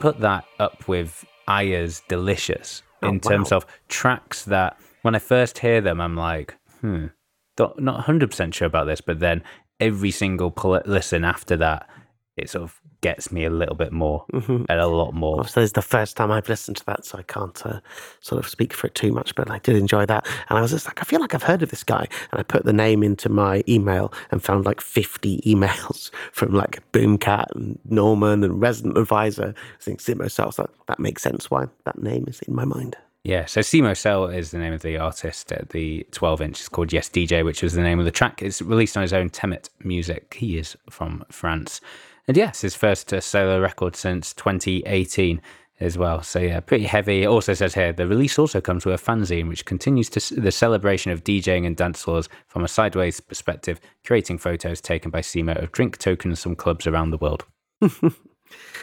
Put 0.00 0.20
that 0.20 0.44
up 0.58 0.88
with 0.88 1.24
Aya's 1.46 2.02
Delicious 2.08 2.82
in 3.02 3.16
Oh, 3.16 3.28
terms 3.28 3.52
of 3.52 3.66
tracks 3.88 4.44
that 4.46 4.78
when 5.02 5.14
I 5.14 5.18
first 5.18 5.58
hear 5.58 5.80
them, 5.80 6.00
I'm 6.00 6.16
like, 6.16 6.56
hmm, 6.80 7.06
not 7.58 8.06
100% 8.06 8.54
sure 8.54 8.66
about 8.66 8.86
this. 8.86 9.00
But 9.00 9.20
then 9.20 9.42
every 9.78 10.10
single 10.10 10.50
pl- 10.50 10.82
listen 10.84 11.24
after 11.24 11.56
that, 11.58 11.88
it 12.36 12.50
sort 12.50 12.64
of 12.64 12.80
gets 13.00 13.32
me 13.32 13.44
a 13.44 13.50
little 13.50 13.74
bit 13.74 13.92
more 13.92 14.24
Mm-hmm. 14.32 14.64
and 14.68 14.80
a 14.80 14.86
lot 14.86 15.14
more. 15.14 15.38
Obviously, 15.38 15.62
it's 15.64 15.72
the 15.72 15.82
first 15.82 16.16
time 16.16 16.30
I've 16.30 16.48
listened 16.48 16.76
to 16.78 16.86
that, 16.86 17.04
so 17.04 17.18
I 17.18 17.22
can't 17.22 17.64
uh, 17.66 17.80
sort 18.20 18.38
of 18.44 18.48
speak 18.48 18.72
for 18.72 18.86
it 18.86 18.94
too 18.94 19.12
much. 19.12 19.34
But 19.34 19.50
I 19.50 19.58
did 19.58 19.76
enjoy 19.76 20.06
that, 20.06 20.26
and 20.48 20.58
I 20.58 20.62
was 20.62 20.70
just 20.70 20.86
like, 20.86 21.00
I 21.00 21.04
feel 21.04 21.20
like 21.20 21.34
I've 21.34 21.42
heard 21.42 21.62
of 21.62 21.70
this 21.70 21.84
guy, 21.84 22.06
and 22.30 22.40
I 22.40 22.42
put 22.42 22.64
the 22.64 22.72
name 22.72 23.02
into 23.02 23.28
my 23.28 23.62
email 23.68 24.12
and 24.30 24.42
found 24.42 24.64
like 24.66 24.80
fifty 24.80 25.40
emails 25.46 26.10
from 26.32 26.52
like 26.52 26.80
Boomkat 26.92 27.46
and 27.54 27.78
Norman 27.88 28.44
and 28.44 28.60
Resident 28.60 28.96
Advisor. 28.98 29.54
I 29.56 29.82
think 29.82 30.00
Simo 30.00 30.30
Cell. 30.30 30.52
So 30.52 30.68
that 30.86 30.98
makes 31.00 31.22
sense 31.22 31.50
why 31.50 31.66
that 31.84 32.02
name 32.02 32.24
is 32.28 32.40
in 32.42 32.54
my 32.54 32.64
mind. 32.64 32.96
Yeah, 33.22 33.44
so 33.44 33.60
Simo 33.60 33.94
Cell 33.94 34.26
is 34.26 34.50
the 34.50 34.56
name 34.58 34.72
of 34.72 34.80
the 34.80 34.96
artist. 34.96 35.52
Uh, 35.52 35.58
the 35.70 36.06
12 36.12 36.40
inch 36.40 36.60
is 36.62 36.68
called 36.70 36.90
Yes 36.90 37.10
DJ, 37.10 37.44
which 37.44 37.62
was 37.62 37.74
the 37.74 37.82
name 37.82 37.98
of 37.98 38.06
the 38.06 38.10
track. 38.10 38.40
It's 38.42 38.62
released 38.62 38.96
on 38.96 39.02
his 39.02 39.12
own 39.12 39.28
Temet 39.28 39.68
Music. 39.84 40.34
He 40.38 40.56
is 40.56 40.74
from 40.88 41.22
France. 41.30 41.82
And 42.30 42.36
yes, 42.36 42.60
his 42.60 42.76
first 42.76 43.12
uh, 43.12 43.20
solo 43.20 43.60
record 43.60 43.96
since 43.96 44.32
2018 44.34 45.42
as 45.80 45.98
well. 45.98 46.22
So 46.22 46.38
yeah, 46.38 46.60
pretty 46.60 46.84
heavy. 46.84 47.24
It 47.24 47.26
also 47.26 47.54
says 47.54 47.74
here 47.74 47.92
the 47.92 48.06
release 48.06 48.38
also 48.38 48.60
comes 48.60 48.86
with 48.86 48.94
a 48.94 49.04
fanzine, 49.04 49.48
which 49.48 49.64
continues 49.64 50.08
to 50.10 50.40
the 50.40 50.52
celebration 50.52 51.10
of 51.10 51.24
DJing 51.24 51.66
and 51.66 51.76
dance 51.76 52.04
floors 52.04 52.28
from 52.46 52.62
a 52.62 52.68
sideways 52.68 53.18
perspective, 53.18 53.80
creating 54.06 54.38
photos 54.38 54.80
taken 54.80 55.10
by 55.10 55.22
Simo 55.22 55.60
of 55.60 55.72
drink 55.72 55.98
tokens 55.98 56.40
from 56.40 56.54
clubs 56.54 56.86
around 56.86 57.10
the 57.10 57.18
world. 57.18 57.46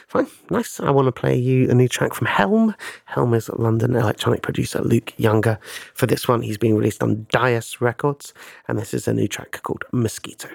Fine, 0.10 0.28
nice. 0.50 0.82
I 0.82 0.92
want 0.92 1.06
to 1.06 1.14
play 1.14 1.38
you 1.38 1.70
a 1.70 1.74
new 1.74 1.88
track 1.88 2.14
from 2.16 2.28
Helm. 2.28 2.76
Helm 3.06 3.34
is 3.34 3.48
London 3.48 3.96
electronic 3.96 4.42
producer 4.42 4.82
Luke 4.82 5.14
Younger. 5.16 5.58
For 5.94 6.06
this 6.06 6.28
one, 6.28 6.42
he's 6.42 6.58
being 6.58 6.76
released 6.76 7.02
on 7.02 7.26
Dais 7.30 7.80
Records, 7.80 8.34
and 8.68 8.78
this 8.78 8.94
is 8.94 9.08
a 9.08 9.14
new 9.14 9.30
track 9.30 9.62
called 9.64 9.86
Mosquito. 9.94 10.50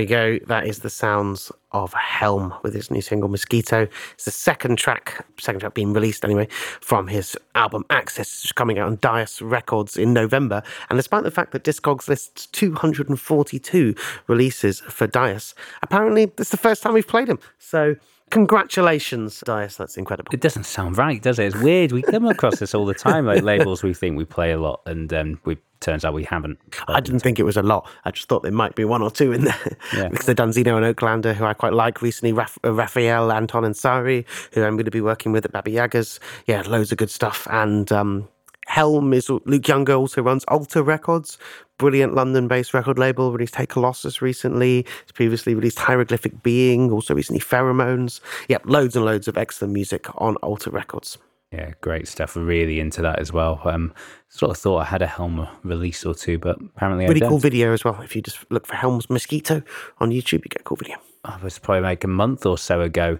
We 0.00 0.06
go. 0.06 0.38
That 0.46 0.66
is 0.66 0.78
the 0.78 0.88
sounds 0.88 1.52
of 1.72 1.92
Helm 1.92 2.54
with 2.62 2.72
his 2.72 2.90
new 2.90 3.02
single 3.02 3.28
Mosquito. 3.28 3.86
It's 4.14 4.24
the 4.24 4.30
second 4.30 4.78
track, 4.78 5.26
second 5.38 5.60
track 5.60 5.74
being 5.74 5.92
released 5.92 6.24
anyway, 6.24 6.48
from 6.80 7.06
his 7.08 7.36
album 7.54 7.84
Access, 7.90 8.32
which 8.32 8.46
is 8.46 8.52
coming 8.52 8.78
out 8.78 8.86
on 8.86 8.96
Dais 8.96 9.42
Records 9.42 9.98
in 9.98 10.14
November. 10.14 10.62
And 10.88 10.98
despite 10.98 11.24
the 11.24 11.30
fact 11.30 11.52
that 11.52 11.64
Discogs 11.64 12.08
lists 12.08 12.46
242 12.46 13.94
releases 14.26 14.80
for 14.80 15.06
Dais, 15.06 15.54
apparently 15.82 16.32
it's 16.38 16.48
the 16.48 16.56
first 16.56 16.82
time 16.82 16.94
we've 16.94 17.06
played 17.06 17.28
him. 17.28 17.38
So 17.58 17.96
congratulations, 18.30 19.42
Dais. 19.44 19.76
That's 19.76 19.96
incredible. 19.96 20.32
It 20.32 20.40
doesn't 20.40 20.64
sound 20.64 20.98
right, 20.98 21.20
does 21.22 21.38
it? 21.38 21.46
It's 21.46 21.56
weird. 21.56 21.92
We 21.92 22.02
come 22.02 22.26
across 22.26 22.58
this 22.58 22.74
all 22.74 22.86
the 22.86 22.94
time, 22.94 23.26
like 23.26 23.42
labels 23.42 23.82
we 23.82 23.94
think 23.94 24.16
we 24.16 24.24
play 24.24 24.52
a 24.52 24.58
lot, 24.58 24.80
and 24.86 25.12
um, 25.12 25.40
we 25.44 25.58
turns 25.80 26.04
out 26.04 26.14
we 26.14 26.24
haven't. 26.24 26.58
I 26.88 27.00
didn't 27.00 27.20
think 27.20 27.38
it 27.38 27.44
was 27.44 27.56
a 27.56 27.62
lot. 27.62 27.88
I 28.04 28.10
just 28.10 28.28
thought 28.28 28.42
there 28.42 28.52
might 28.52 28.74
be 28.74 28.84
one 28.84 29.02
or 29.02 29.10
two 29.10 29.32
in 29.32 29.44
there. 29.44 29.76
Yeah. 29.94 30.08
because 30.10 30.26
they've 30.26 30.36
done 30.36 30.50
Xeno 30.50 30.76
and 30.76 30.96
Oaklander, 30.96 31.34
who 31.34 31.44
I 31.44 31.54
quite 31.54 31.72
like 31.72 32.02
recently, 32.02 32.32
Raf- 32.32 32.58
uh, 32.64 32.72
Rafael, 32.72 33.32
Anton 33.32 33.64
Irisarri, 33.64 34.24
who 34.52 34.62
I'm 34.62 34.76
going 34.76 34.84
to 34.84 34.90
be 34.90 35.00
working 35.00 35.32
with 35.32 35.44
at 35.44 35.52
Baba 35.52 35.70
Yagas. 35.70 36.18
Yeah, 36.46 36.62
loads 36.62 36.92
of 36.92 36.98
good 36.98 37.10
stuff. 37.10 37.46
And 37.50 37.90
um, 37.92 38.28
Helm 38.70 39.12
is 39.12 39.28
Luke 39.28 39.66
Younger 39.66 39.94
also 39.94 40.22
runs 40.22 40.44
Alter 40.44 40.84
Records, 40.84 41.38
brilliant 41.76 42.14
London-based 42.14 42.72
record 42.72 43.00
label. 43.00 43.32
Released 43.32 43.56
Hey 43.56 43.66
Colossus 43.66 44.22
recently. 44.22 44.86
He's 45.06 45.12
previously 45.12 45.56
released 45.56 45.80
Hieroglyphic 45.80 46.44
Being, 46.44 46.92
also 46.92 47.12
recently 47.12 47.40
Pheromones. 47.40 48.20
Yep, 48.48 48.62
loads 48.66 48.94
and 48.94 49.04
loads 49.04 49.26
of 49.26 49.36
excellent 49.36 49.74
music 49.74 50.06
on 50.22 50.36
Alter 50.36 50.70
Records. 50.70 51.18
Yeah, 51.50 51.72
great 51.80 52.06
stuff. 52.06 52.36
Really 52.36 52.78
into 52.78 53.02
that 53.02 53.18
as 53.18 53.32
well. 53.32 53.60
Um, 53.64 53.92
sort 54.28 54.52
of 54.52 54.56
thought 54.58 54.78
I 54.78 54.84
had 54.84 55.02
a 55.02 55.08
Helm 55.08 55.48
release 55.64 56.06
or 56.06 56.14
two, 56.14 56.38
but 56.38 56.60
apparently 56.60 57.06
Really 57.06 57.16
I 57.16 57.20
don't. 57.22 57.30
cool 57.30 57.38
video 57.40 57.72
as 57.72 57.82
well. 57.82 58.00
If 58.02 58.14
you 58.14 58.22
just 58.22 58.38
look 58.52 58.68
for 58.68 58.76
Helm's 58.76 59.10
Mosquito 59.10 59.64
on 59.98 60.10
YouTube, 60.12 60.44
you 60.44 60.48
get 60.48 60.60
a 60.60 60.64
cool 60.64 60.76
video. 60.76 60.96
I 61.24 61.38
was 61.42 61.58
probably 61.58 61.82
like 61.82 62.04
a 62.04 62.08
month 62.08 62.46
or 62.46 62.56
so 62.56 62.82
ago. 62.82 63.18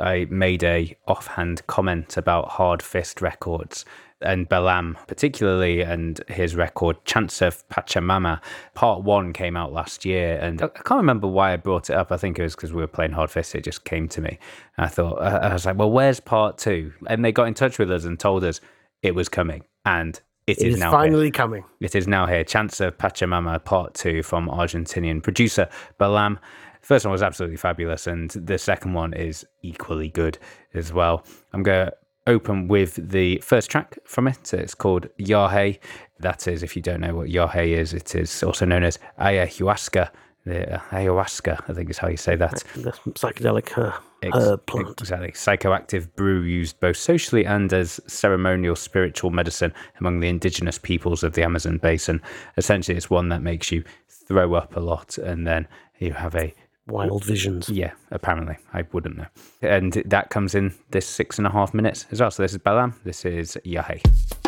I 0.00 0.26
made 0.30 0.64
a 0.64 0.96
offhand 1.06 1.64
comment 1.68 2.16
about 2.16 2.48
Hard 2.48 2.82
Fist 2.82 3.20
Records 3.22 3.84
and 4.22 4.48
Balam, 4.48 4.96
particularly, 5.06 5.80
and 5.80 6.20
his 6.28 6.54
record 6.54 7.04
Chance 7.04 7.42
of 7.42 7.66
Pachamama. 7.68 8.40
Part 8.74 9.02
one 9.02 9.32
came 9.32 9.56
out 9.56 9.72
last 9.72 10.04
year, 10.04 10.38
and 10.40 10.60
I 10.62 10.68
can't 10.68 10.98
remember 10.98 11.26
why 11.26 11.52
I 11.52 11.56
brought 11.56 11.90
it 11.90 11.96
up. 11.96 12.12
I 12.12 12.16
think 12.16 12.38
it 12.38 12.42
was 12.42 12.54
because 12.54 12.72
we 12.72 12.80
were 12.80 12.86
playing 12.86 13.12
Hard 13.12 13.30
Fist. 13.30 13.54
It 13.54 13.64
just 13.64 13.84
came 13.84 14.08
to 14.08 14.20
me. 14.20 14.38
And 14.76 14.86
I 14.86 14.88
thought, 14.88 15.20
I 15.22 15.52
was 15.52 15.66
like, 15.66 15.76
well, 15.78 15.90
where's 15.90 16.20
part 16.20 16.58
two? 16.58 16.92
And 17.06 17.24
they 17.24 17.32
got 17.32 17.48
in 17.48 17.54
touch 17.54 17.78
with 17.78 17.90
us 17.90 18.04
and 18.04 18.18
told 18.18 18.44
us 18.44 18.60
it 19.02 19.14
was 19.14 19.28
coming, 19.28 19.62
and 19.84 20.20
It 20.46 20.58
is, 20.58 20.74
is 20.74 20.80
now 20.80 20.90
here. 20.90 20.98
finally 20.98 21.30
coming. 21.30 21.64
It 21.80 21.94
is 21.94 22.06
now 22.06 22.26
here. 22.26 22.44
Chance 22.44 22.80
of 22.80 22.98
Pachamama 22.98 23.64
Part 23.64 23.94
2 23.94 24.22
from 24.22 24.48
Argentinian 24.48 25.22
producer 25.22 25.68
Balam. 25.98 26.38
First 26.82 27.04
one 27.04 27.12
was 27.12 27.22
absolutely 27.22 27.56
fabulous, 27.58 28.06
and 28.06 28.30
the 28.30 28.58
second 28.58 28.94
one 28.94 29.12
is 29.14 29.46
equally 29.62 30.08
good 30.08 30.38
as 30.74 30.92
well. 30.92 31.24
I'm 31.52 31.62
going 31.62 31.86
to 31.86 31.92
open 32.26 32.68
with 32.68 33.10
the 33.10 33.38
first 33.38 33.70
track 33.70 33.98
from 34.04 34.28
it. 34.28 34.52
It's 34.52 34.74
called 34.74 35.08
Yahe. 35.18 35.78
That 36.18 36.46
is, 36.46 36.62
if 36.62 36.76
you 36.76 36.82
don't 36.82 37.00
know 37.00 37.14
what 37.14 37.28
Yahe 37.28 37.68
is, 37.68 37.94
it 37.94 38.14
is 38.14 38.42
also 38.42 38.64
known 38.64 38.84
as 38.84 38.98
ayahuasca. 39.18 40.10
The 40.46 40.76
uh, 40.76 40.80
ayahuasca, 40.90 41.68
I 41.68 41.72
think 41.74 41.90
is 41.90 41.98
how 41.98 42.08
you 42.08 42.16
say 42.16 42.34
that. 42.36 42.62
The 42.74 42.92
psychedelic 42.92 43.76
uh, 43.76 43.98
Ex- 44.22 44.36
herb 44.36 44.66
plant. 44.66 45.00
Exactly. 45.00 45.32
Psychoactive 45.32 46.14
brew 46.14 46.42
used 46.42 46.80
both 46.80 46.96
socially 46.96 47.44
and 47.44 47.72
as 47.72 48.00
ceremonial 48.06 48.76
spiritual 48.76 49.30
medicine 49.30 49.72
among 49.98 50.20
the 50.20 50.28
indigenous 50.28 50.78
peoples 50.78 51.22
of 51.22 51.34
the 51.34 51.42
Amazon 51.42 51.78
basin. 51.78 52.20
Essentially, 52.56 52.96
it's 52.96 53.10
one 53.10 53.28
that 53.30 53.42
makes 53.42 53.70
you 53.70 53.84
throw 54.08 54.54
up 54.54 54.76
a 54.76 54.80
lot 54.80 55.18
and 55.18 55.46
then 55.46 55.66
you 55.98 56.12
have 56.12 56.34
a. 56.34 56.54
Wild 56.90 57.24
visions. 57.24 57.68
Yeah, 57.68 57.92
apparently. 58.10 58.56
I 58.72 58.84
wouldn't 58.92 59.16
know. 59.16 59.26
And 59.62 59.92
that 60.06 60.30
comes 60.30 60.54
in 60.54 60.74
this 60.90 61.06
six 61.06 61.38
and 61.38 61.46
a 61.46 61.50
half 61.50 61.72
minutes 61.72 62.06
as 62.10 62.20
well. 62.20 62.30
So 62.30 62.42
this 62.42 62.52
is 62.52 62.58
Balam. 62.58 62.94
This 63.04 63.24
is 63.24 63.58
Yahe. 63.64 64.39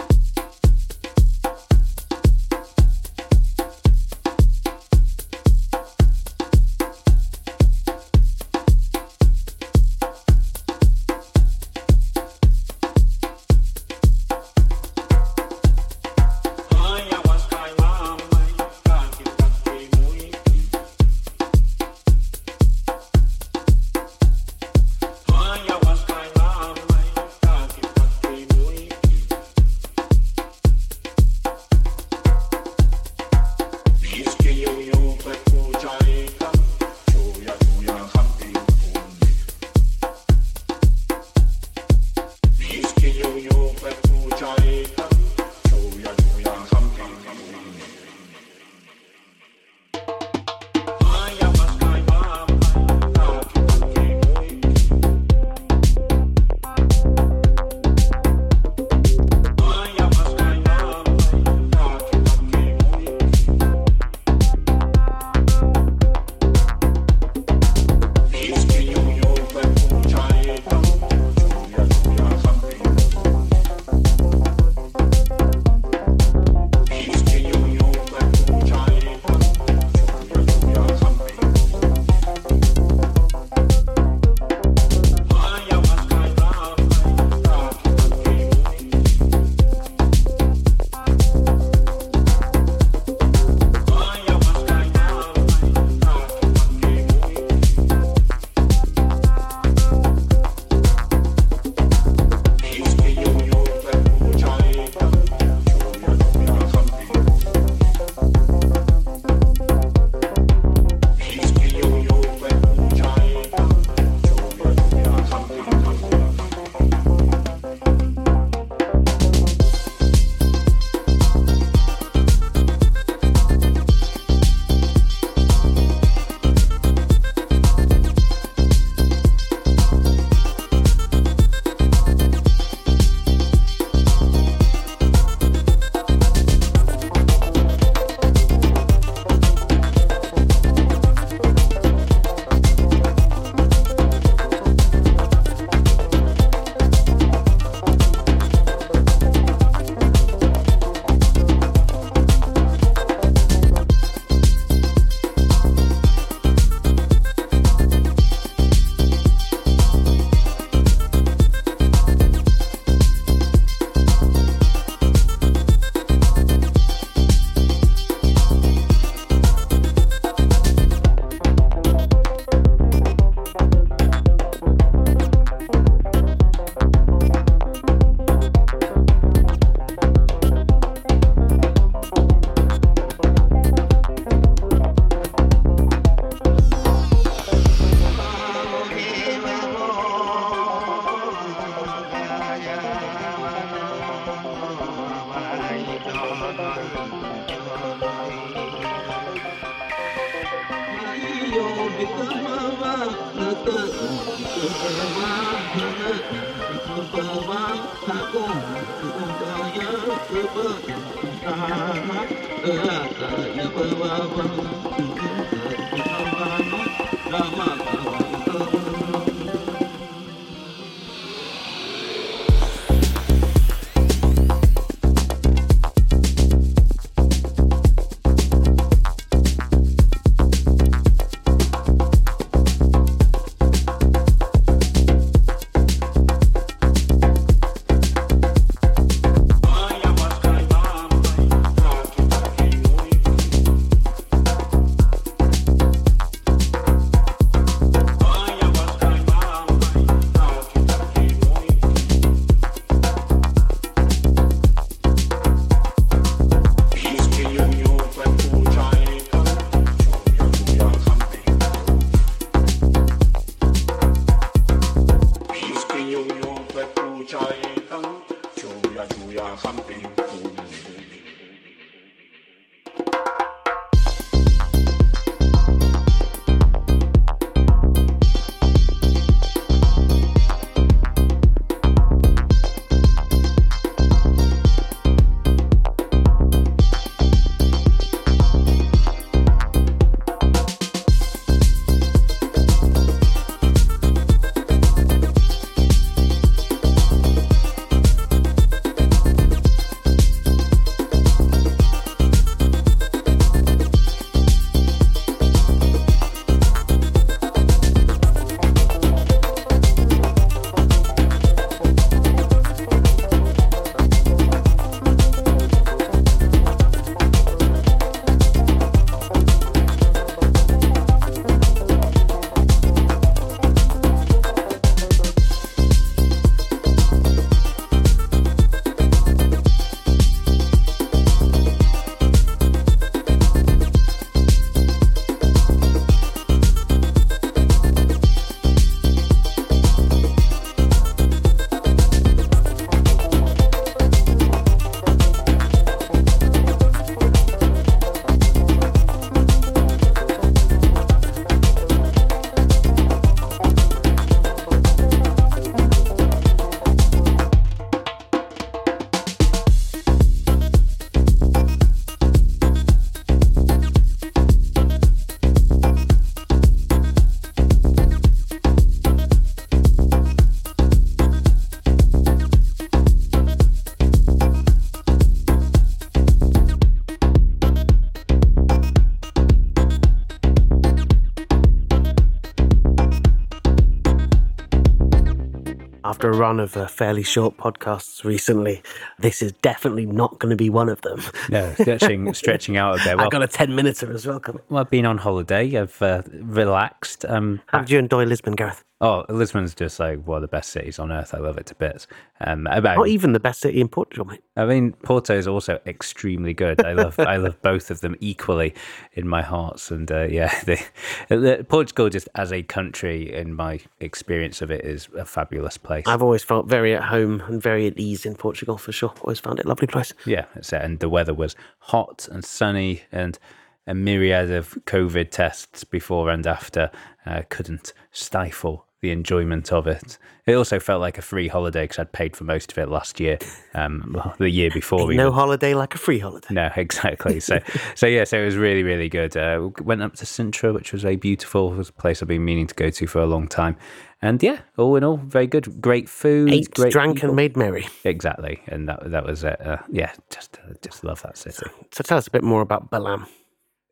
Run 386.42 386.58
of 386.58 386.76
uh, 386.76 386.88
fairly 386.88 387.22
short 387.22 387.56
podcasts 387.56 388.24
recently, 388.24 388.82
this 389.16 389.42
is 389.42 389.52
definitely 389.62 390.06
not 390.06 390.40
going 390.40 390.50
to 390.50 390.56
be 390.56 390.68
one 390.68 390.88
of 390.88 391.00
them. 391.02 391.22
No, 391.48 391.72
stretching 391.74 392.34
stretching 392.42 392.76
out 392.76 393.00
a 393.00 393.04
bit. 393.04 393.16
Well, 393.16 393.26
I 393.26 393.28
got 393.28 393.44
a 393.44 393.46
10 393.46 393.72
minute 393.76 394.02
as 394.02 394.26
well 394.26 394.40
well, 394.68 394.80
I've 394.80 394.90
been 394.90 395.06
on 395.06 395.18
holiday. 395.18 395.76
I've 395.76 396.02
uh, 396.02 396.22
relaxed. 396.52 397.24
Um, 397.24 397.60
How 397.66 397.80
did 397.80 397.90
you 397.90 397.98
enjoy 397.98 398.24
Lisbon, 398.24 398.54
Gareth? 398.54 398.84
oh, 399.02 399.24
Lisbon's 399.28 399.74
just 399.74 399.98
like 399.98 400.24
one 400.26 400.36
of 400.36 400.42
the 400.42 400.48
best 400.48 400.70
cities 400.70 400.98
on 400.98 401.10
earth. 401.10 401.34
I 401.34 401.38
love 401.38 401.58
it 401.58 401.66
to 401.66 401.74
bits. 401.74 402.06
Um, 402.40 402.68
about 402.68 402.96
Not 402.96 403.08
even 403.08 403.32
the 403.32 403.40
best 403.40 403.60
city 403.60 403.80
in 403.80 403.88
Portugal, 403.88 404.24
mate. 404.24 404.42
I 404.56 404.64
mean, 404.64 404.92
Porto 404.92 405.36
is 405.36 405.48
also 405.48 405.80
extremely 405.86 406.54
good. 406.54 406.82
I 406.84 406.92
love 406.92 407.18
I 407.18 407.36
love 407.36 407.60
both 407.62 407.90
of 407.90 408.00
them 408.00 408.16
equally 408.20 408.74
in 409.12 409.28
my 409.28 409.42
hearts, 409.42 409.90
and 409.90 410.10
uh, 410.10 410.22
yeah, 410.22 410.58
the, 410.64 410.82
the, 411.28 411.66
Portugal 411.68 412.08
just 412.08 412.28
as 412.36 412.52
a 412.52 412.62
country, 412.62 413.34
in 413.34 413.54
my 413.54 413.80
experience 414.00 414.62
of 414.62 414.70
it, 414.70 414.84
is 414.84 415.08
a 415.18 415.24
fabulous 415.24 415.76
place. 415.76 416.04
I've 416.06 416.22
always 416.22 416.44
felt 416.44 416.68
very 416.68 416.94
at 416.94 417.04
home 417.04 417.40
and 417.46 417.60
very 417.60 417.88
at 417.88 417.98
ease 417.98 418.24
in 418.24 418.36
Portugal 418.36 418.78
for 418.78 418.92
sure. 418.92 419.12
Always 419.22 419.40
found 419.40 419.58
it 419.58 419.66
a 419.66 419.68
lovely 419.68 419.88
place. 419.88 420.14
yeah, 420.24 420.46
that's 420.54 420.72
it. 420.72 420.80
and 420.80 421.00
the 421.00 421.08
weather 421.08 421.34
was 421.34 421.56
hot 421.78 422.28
and 422.30 422.44
sunny, 422.44 423.02
and 423.10 423.38
a 423.86 423.94
myriad 423.94 424.50
of 424.50 424.78
COVID 424.84 425.30
tests 425.30 425.84
before 425.84 426.30
and 426.30 426.46
after 426.46 426.90
uh, 427.26 427.42
couldn't 427.48 427.92
stifle 428.10 428.86
the 429.02 429.10
enjoyment 429.10 429.72
of 429.72 429.88
it. 429.88 430.16
It 430.46 430.54
also 430.54 430.78
felt 430.78 431.00
like 431.00 431.18
a 431.18 431.22
free 431.22 431.48
holiday 431.48 431.82
because 431.82 431.98
I'd 431.98 432.12
paid 432.12 432.36
for 432.36 432.44
most 432.44 432.70
of 432.70 432.78
it 432.78 432.88
last 432.88 433.18
year, 433.18 433.38
um, 433.74 434.16
the 434.38 434.48
year 434.48 434.70
before. 434.70 435.12
No 435.12 435.32
holiday 435.32 435.74
like 435.74 435.94
a 435.96 435.98
free 435.98 436.20
holiday. 436.20 436.54
No, 436.54 436.70
exactly. 436.76 437.40
So, 437.40 437.58
so 437.96 438.06
yeah, 438.06 438.24
so 438.24 438.40
it 438.40 438.44
was 438.44 438.56
really, 438.56 438.84
really 438.84 439.08
good. 439.08 439.36
Uh, 439.36 439.70
we 439.76 439.84
went 439.84 440.02
up 440.02 440.14
to 440.16 440.24
Sintra, 440.24 440.72
which 440.72 440.92
was 440.92 441.04
a 441.04 441.16
beautiful 441.16 441.70
was 441.70 441.88
a 441.88 441.92
place 441.92 442.22
I've 442.22 442.28
been 442.28 442.44
meaning 442.44 442.68
to 442.68 442.74
go 442.74 442.90
to 442.90 443.06
for 443.08 443.20
a 443.20 443.26
long 443.26 443.48
time. 443.48 443.76
And 444.24 444.40
yeah, 444.40 444.60
all 444.78 444.94
in 444.94 445.02
all, 445.02 445.16
very 445.16 445.48
good. 445.48 445.80
Great 445.80 446.08
food. 446.08 446.52
Ate, 446.52 446.72
great 446.72 446.92
drank, 446.92 447.16
people. 447.16 447.30
and 447.30 447.36
made 447.36 447.56
merry. 447.56 447.88
Exactly, 448.04 448.62
and 448.68 448.88
that 448.88 449.10
that 449.10 449.26
was 449.26 449.42
it. 449.42 449.60
Uh, 449.60 449.78
yeah, 449.90 450.12
just 450.30 450.60
uh, 450.64 450.74
just 450.80 451.02
love 451.02 451.20
that 451.22 451.36
city. 451.36 451.66
So 451.90 452.04
tell 452.04 452.18
us 452.18 452.28
a 452.28 452.30
bit 452.30 452.44
more 452.44 452.60
about 452.60 452.88
Balam. 452.88 453.26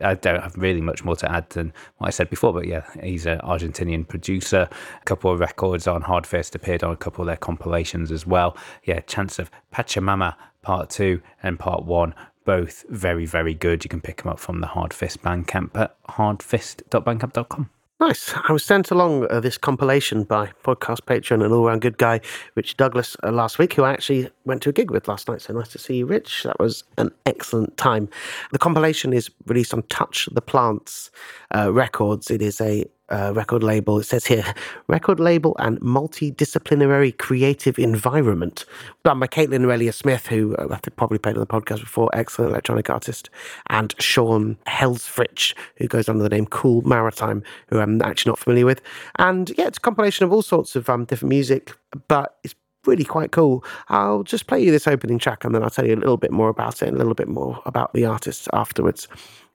I 0.00 0.14
don't 0.14 0.42
have 0.42 0.56
really 0.56 0.80
much 0.80 1.04
more 1.04 1.16
to 1.16 1.30
add 1.30 1.50
than 1.50 1.72
what 1.98 2.08
I 2.08 2.10
said 2.10 2.30
before, 2.30 2.52
but 2.52 2.66
yeah, 2.66 2.84
he's 3.02 3.26
an 3.26 3.38
Argentinian 3.40 4.06
producer. 4.06 4.68
A 5.00 5.04
couple 5.04 5.30
of 5.30 5.40
records 5.40 5.86
on 5.86 6.02
Hard 6.02 6.26
Fist 6.26 6.54
appeared 6.54 6.82
on 6.82 6.92
a 6.92 6.96
couple 6.96 7.22
of 7.22 7.26
their 7.26 7.36
compilations 7.36 8.10
as 8.10 8.26
well. 8.26 8.56
Yeah, 8.84 9.00
Chance 9.00 9.38
of 9.38 9.50
Pachamama 9.72 10.36
Part 10.62 10.90
2 10.90 11.20
and 11.42 11.58
Part 11.58 11.84
1, 11.84 12.14
both 12.44 12.84
very, 12.88 13.26
very 13.26 13.54
good. 13.54 13.84
You 13.84 13.88
can 13.88 14.00
pick 14.00 14.22
them 14.22 14.32
up 14.32 14.38
from 14.38 14.60
the 14.60 14.68
Hard 14.68 14.92
Fist 14.92 15.22
Bandcamp 15.22 15.76
at 15.76 16.02
hardfist.bandcamp.com. 16.04 17.70
Nice. 18.00 18.32
I 18.48 18.52
was 18.52 18.64
sent 18.64 18.90
along 18.90 19.26
uh, 19.30 19.40
this 19.40 19.58
compilation 19.58 20.24
by 20.24 20.52
podcast 20.64 21.04
patron 21.04 21.42
and 21.42 21.52
all 21.52 21.66
round 21.66 21.82
good 21.82 21.98
guy, 21.98 22.22
Rich 22.54 22.78
Douglas, 22.78 23.14
uh, 23.22 23.30
last 23.30 23.58
week, 23.58 23.74
who 23.74 23.82
I 23.82 23.92
actually 23.92 24.30
went 24.46 24.62
to 24.62 24.70
a 24.70 24.72
gig 24.72 24.90
with 24.90 25.06
last 25.06 25.28
night. 25.28 25.42
So 25.42 25.52
nice 25.52 25.68
to 25.68 25.78
see 25.78 25.96
you, 25.96 26.06
Rich. 26.06 26.44
That 26.44 26.58
was 26.58 26.82
an 26.96 27.10
excellent 27.26 27.76
time. 27.76 28.08
The 28.52 28.58
compilation 28.58 29.12
is 29.12 29.30
released 29.44 29.74
on 29.74 29.82
Touch 29.90 30.30
the 30.32 30.40
Plants 30.40 31.10
uh, 31.54 31.70
Records. 31.74 32.30
It 32.30 32.40
is 32.40 32.58
a 32.62 32.86
uh, 33.10 33.32
record 33.34 33.62
label. 33.62 33.98
It 33.98 34.04
says 34.04 34.26
here 34.26 34.44
record 34.88 35.20
label 35.20 35.56
and 35.58 35.80
multidisciplinary 35.80 37.16
creative 37.16 37.78
environment. 37.78 38.64
Done 39.04 39.20
by 39.20 39.26
Kaitlyn 39.26 39.64
Aurelia 39.64 39.92
Smith, 39.92 40.26
who 40.26 40.54
uh, 40.56 40.68
I've 40.70 40.96
probably 40.96 41.18
played 41.18 41.36
on 41.36 41.40
the 41.40 41.46
podcast 41.46 41.80
before, 41.80 42.10
excellent 42.12 42.50
electronic 42.50 42.90
artist, 42.90 43.30
and 43.68 43.94
Sean 43.98 44.56
Hellfritsch, 44.66 45.54
who 45.76 45.86
goes 45.86 46.08
under 46.08 46.22
the 46.22 46.28
name 46.28 46.46
Cool 46.46 46.82
Maritime, 46.82 47.42
who 47.68 47.78
I'm 47.78 48.00
actually 48.02 48.30
not 48.30 48.38
familiar 48.38 48.66
with. 48.66 48.80
And 49.16 49.50
yeah, 49.56 49.66
it's 49.66 49.78
a 49.78 49.80
compilation 49.80 50.24
of 50.24 50.32
all 50.32 50.42
sorts 50.42 50.76
of 50.76 50.88
um, 50.88 51.04
different 51.04 51.30
music, 51.30 51.72
but 52.08 52.38
it's 52.44 52.54
really 52.86 53.04
quite 53.04 53.32
cool. 53.32 53.64
I'll 53.88 54.22
just 54.22 54.46
play 54.46 54.62
you 54.62 54.70
this 54.70 54.86
opening 54.86 55.18
track 55.18 55.44
and 55.44 55.54
then 55.54 55.62
I'll 55.62 55.70
tell 55.70 55.86
you 55.86 55.94
a 55.94 55.96
little 55.96 56.16
bit 56.16 56.30
more 56.30 56.48
about 56.48 56.82
it 56.82 56.88
and 56.88 56.96
a 56.96 56.98
little 56.98 57.14
bit 57.14 57.28
more 57.28 57.60
about 57.66 57.92
the 57.92 58.04
artists 58.06 58.48
afterwards. 58.52 59.08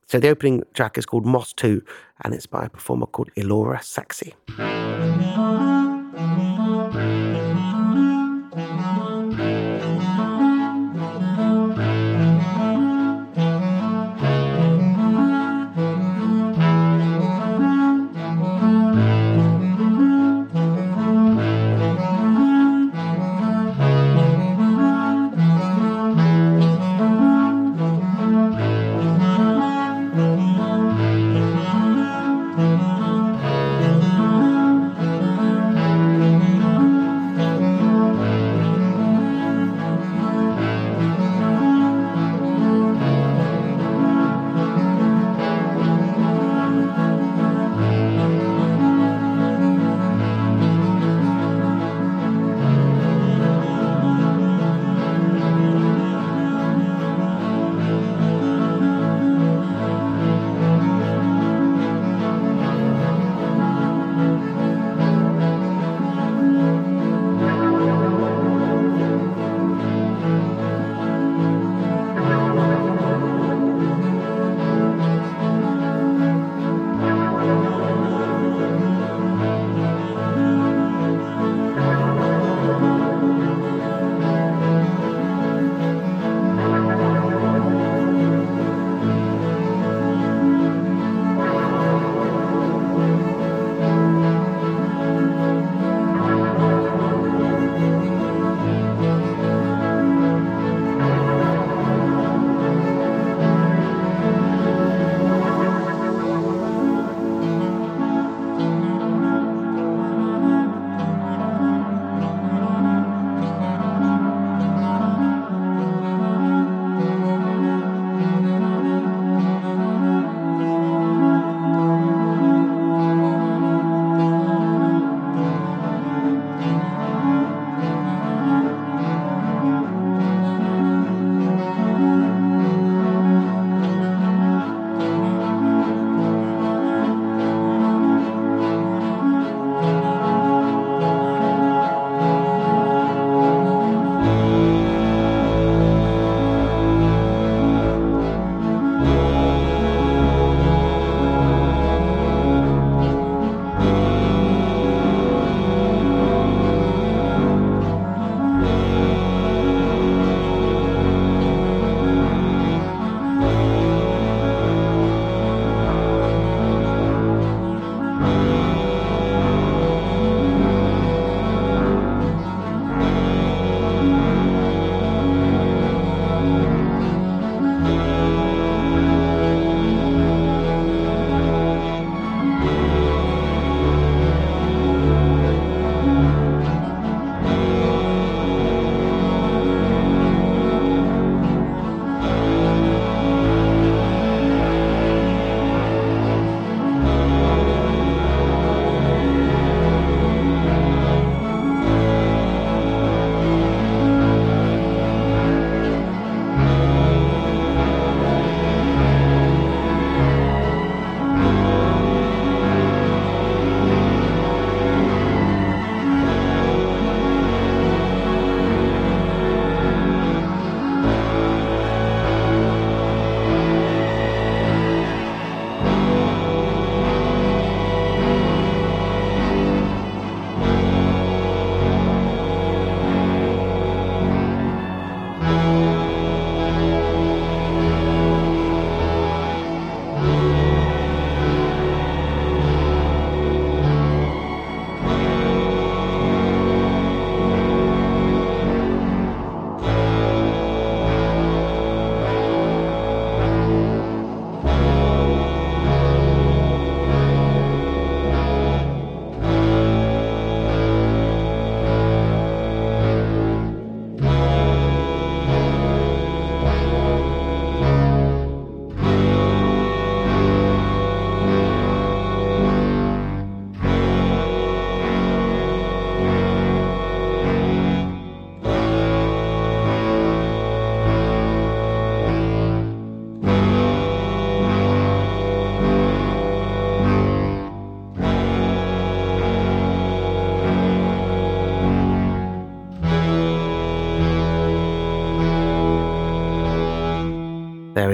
So 0.08 0.20
the 0.20 0.30
opening 0.30 0.64
track 0.74 0.98
is 0.98 1.06
called 1.06 1.26
Moss 1.26 1.54
2 1.54 1.82
and 2.24 2.34
it's 2.34 2.46
by 2.46 2.66
a 2.66 2.70
performer 2.70 3.08
called 3.08 3.32
Elori 3.36 3.80
Saxl. 3.80 4.34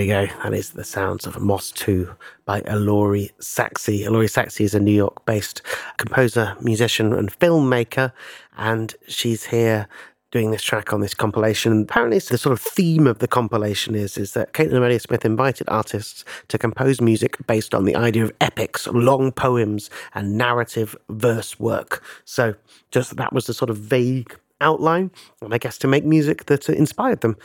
We 0.02 0.08
go. 0.08 0.26
That 0.42 0.56
is 0.56 0.72
the 0.72 0.84
sounds 0.84 1.28
of 1.28 1.40
Moss 1.40 1.72
2 1.74 2.12
by 2.46 2.62
Elori 2.62 3.30
Saxl. 3.40 4.04
Elori 4.04 4.26
Saxl 4.26 4.62
is 4.62 4.74
a 4.74 4.80
New 4.80 4.92
York 4.92 5.24
based 5.28 5.62
composer, 5.98 6.58
musician, 6.60 7.14
and 7.14 7.32
filmmaker, 7.32 8.12
and 8.58 8.96
she's 9.08 9.46
here 9.46 9.88
doing 10.32 10.50
this 10.50 10.64
track 10.64 10.92
on 10.92 11.02
this 11.02 11.14
compilation. 11.14 11.84
Apparently, 11.84 12.18
the 12.18 12.40
sort 12.40 12.52
of 12.52 12.60
theme 12.60 13.06
of 13.06 13.20
the 13.20 13.28
compilation 13.28 13.94
is 13.94 14.18
is 14.18 14.34
that 14.34 14.54
Kaitlyn 14.54 14.78
Amelia 14.78 15.00
Smith 15.00 15.24
invited 15.24 15.70
artists 15.70 16.26
to 16.48 16.58
compose 16.58 17.00
music 17.00 17.38
based 17.46 17.76
on 17.76 17.86
the 17.86 17.96
idea 17.96 18.24
of 18.24 18.34
epics, 18.42 18.88
long 18.88 19.32
poems, 19.32 19.92
and 20.16 20.36
narrative 20.36 20.96
verse 21.10 21.60
work. 21.60 22.04
So, 22.26 22.56
just 22.90 23.18
that 23.18 23.34
was 23.34 23.46
the 23.46 23.54
sort 23.54 23.70
of 23.70 23.78
vague 23.78 24.36
outline, 24.62 25.12
and 25.44 25.54
I 25.54 25.60
guess 25.60 25.78
to 25.78 25.88
make 25.88 26.06
music 26.06 26.46
that 26.46 26.68
inspired 26.70 27.22
them 27.22 27.38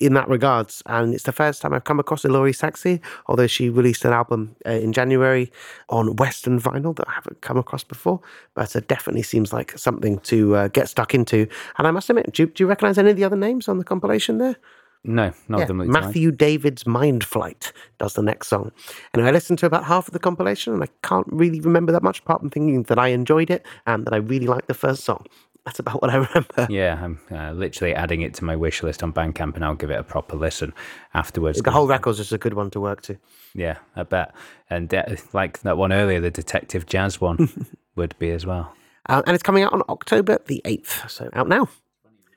in 0.00 0.14
that 0.14 0.28
regards. 0.28 0.82
And 0.86 1.14
it's 1.14 1.24
the 1.24 1.32
first 1.32 1.62
time 1.62 1.72
I've 1.72 1.84
come 1.84 2.00
across 2.00 2.22
Elori 2.22 2.52
Saxl, 2.52 3.00
although 3.26 3.46
she 3.46 3.68
released 3.68 4.04
an 4.04 4.12
album 4.12 4.56
uh, 4.66 4.70
in 4.70 4.92
January 4.92 5.52
on 5.88 6.16
Western 6.16 6.60
vinyl 6.60 6.94
that 6.96 7.08
I 7.08 7.12
haven't 7.12 7.40
come 7.40 7.56
across 7.56 7.84
before. 7.84 8.20
But 8.54 8.74
it 8.74 8.88
definitely 8.88 9.22
seems 9.22 9.52
like 9.52 9.78
something 9.78 10.18
to 10.20 10.56
uh, 10.56 10.68
get 10.68 10.88
stuck 10.88 11.14
into. 11.14 11.46
And 11.78 11.86
I 11.86 11.90
must 11.90 12.10
admit, 12.10 12.32
do, 12.32 12.46
do 12.46 12.64
you 12.64 12.68
recognize 12.68 12.98
any 12.98 13.10
of 13.10 13.16
the 13.16 13.24
other 13.24 13.36
names 13.36 13.68
on 13.68 13.78
the 13.78 13.84
compilation 13.84 14.38
there? 14.38 14.56
No, 15.04 15.32
not 15.48 15.60
yeah, 15.60 15.64
them. 15.64 15.90
Matthew 15.90 16.30
David's 16.30 16.86
Mind 16.86 17.24
Flight 17.24 17.72
does 17.98 18.14
the 18.14 18.22
next 18.22 18.46
song. 18.46 18.70
And 19.12 19.26
I 19.26 19.32
listened 19.32 19.58
to 19.60 19.66
about 19.66 19.84
half 19.84 20.06
of 20.06 20.12
the 20.12 20.20
compilation 20.20 20.72
and 20.72 20.82
I 20.82 20.88
can't 21.02 21.26
really 21.28 21.60
remember 21.60 21.90
that 21.90 22.04
much 22.04 22.20
apart 22.20 22.40
from 22.40 22.50
thinking 22.50 22.84
that 22.84 23.00
I 23.00 23.08
enjoyed 23.08 23.50
it 23.50 23.66
and 23.84 24.06
that 24.06 24.14
I 24.14 24.18
really 24.18 24.46
liked 24.46 24.68
the 24.68 24.74
first 24.74 25.02
song. 25.02 25.26
That's 25.64 25.78
about 25.78 26.02
what 26.02 26.10
I 26.10 26.16
remember. 26.16 26.66
Yeah, 26.68 26.98
I'm 27.00 27.20
uh, 27.30 27.52
literally 27.52 27.94
adding 27.94 28.22
it 28.22 28.34
to 28.34 28.44
my 28.44 28.56
wish 28.56 28.82
list 28.82 29.02
on 29.02 29.12
Bandcamp, 29.12 29.54
and 29.54 29.64
I'll 29.64 29.76
give 29.76 29.90
it 29.90 29.98
a 29.98 30.02
proper 30.02 30.36
listen 30.36 30.74
afterwards. 31.14 31.60
The 31.62 31.70
whole 31.70 31.86
record's 31.86 32.18
just 32.18 32.32
a 32.32 32.38
good 32.38 32.54
one 32.54 32.70
to 32.70 32.80
work 32.80 33.02
to. 33.02 33.16
Yeah, 33.54 33.78
I 33.94 34.02
bet. 34.02 34.34
And 34.68 34.92
uh, 34.92 35.04
like 35.32 35.60
that 35.60 35.76
one 35.76 35.92
earlier, 35.92 36.20
the 36.20 36.30
Detective 36.30 36.86
Jazz 36.86 37.20
one 37.20 37.66
would 37.96 38.18
be 38.18 38.30
as 38.30 38.44
well. 38.44 38.74
Uh, 39.08 39.22
and 39.26 39.34
it's 39.34 39.42
coming 39.42 39.62
out 39.62 39.72
on 39.72 39.82
October 39.88 40.38
the 40.46 40.62
8th, 40.64 41.10
so 41.10 41.28
out 41.32 41.48
now. 41.48 41.68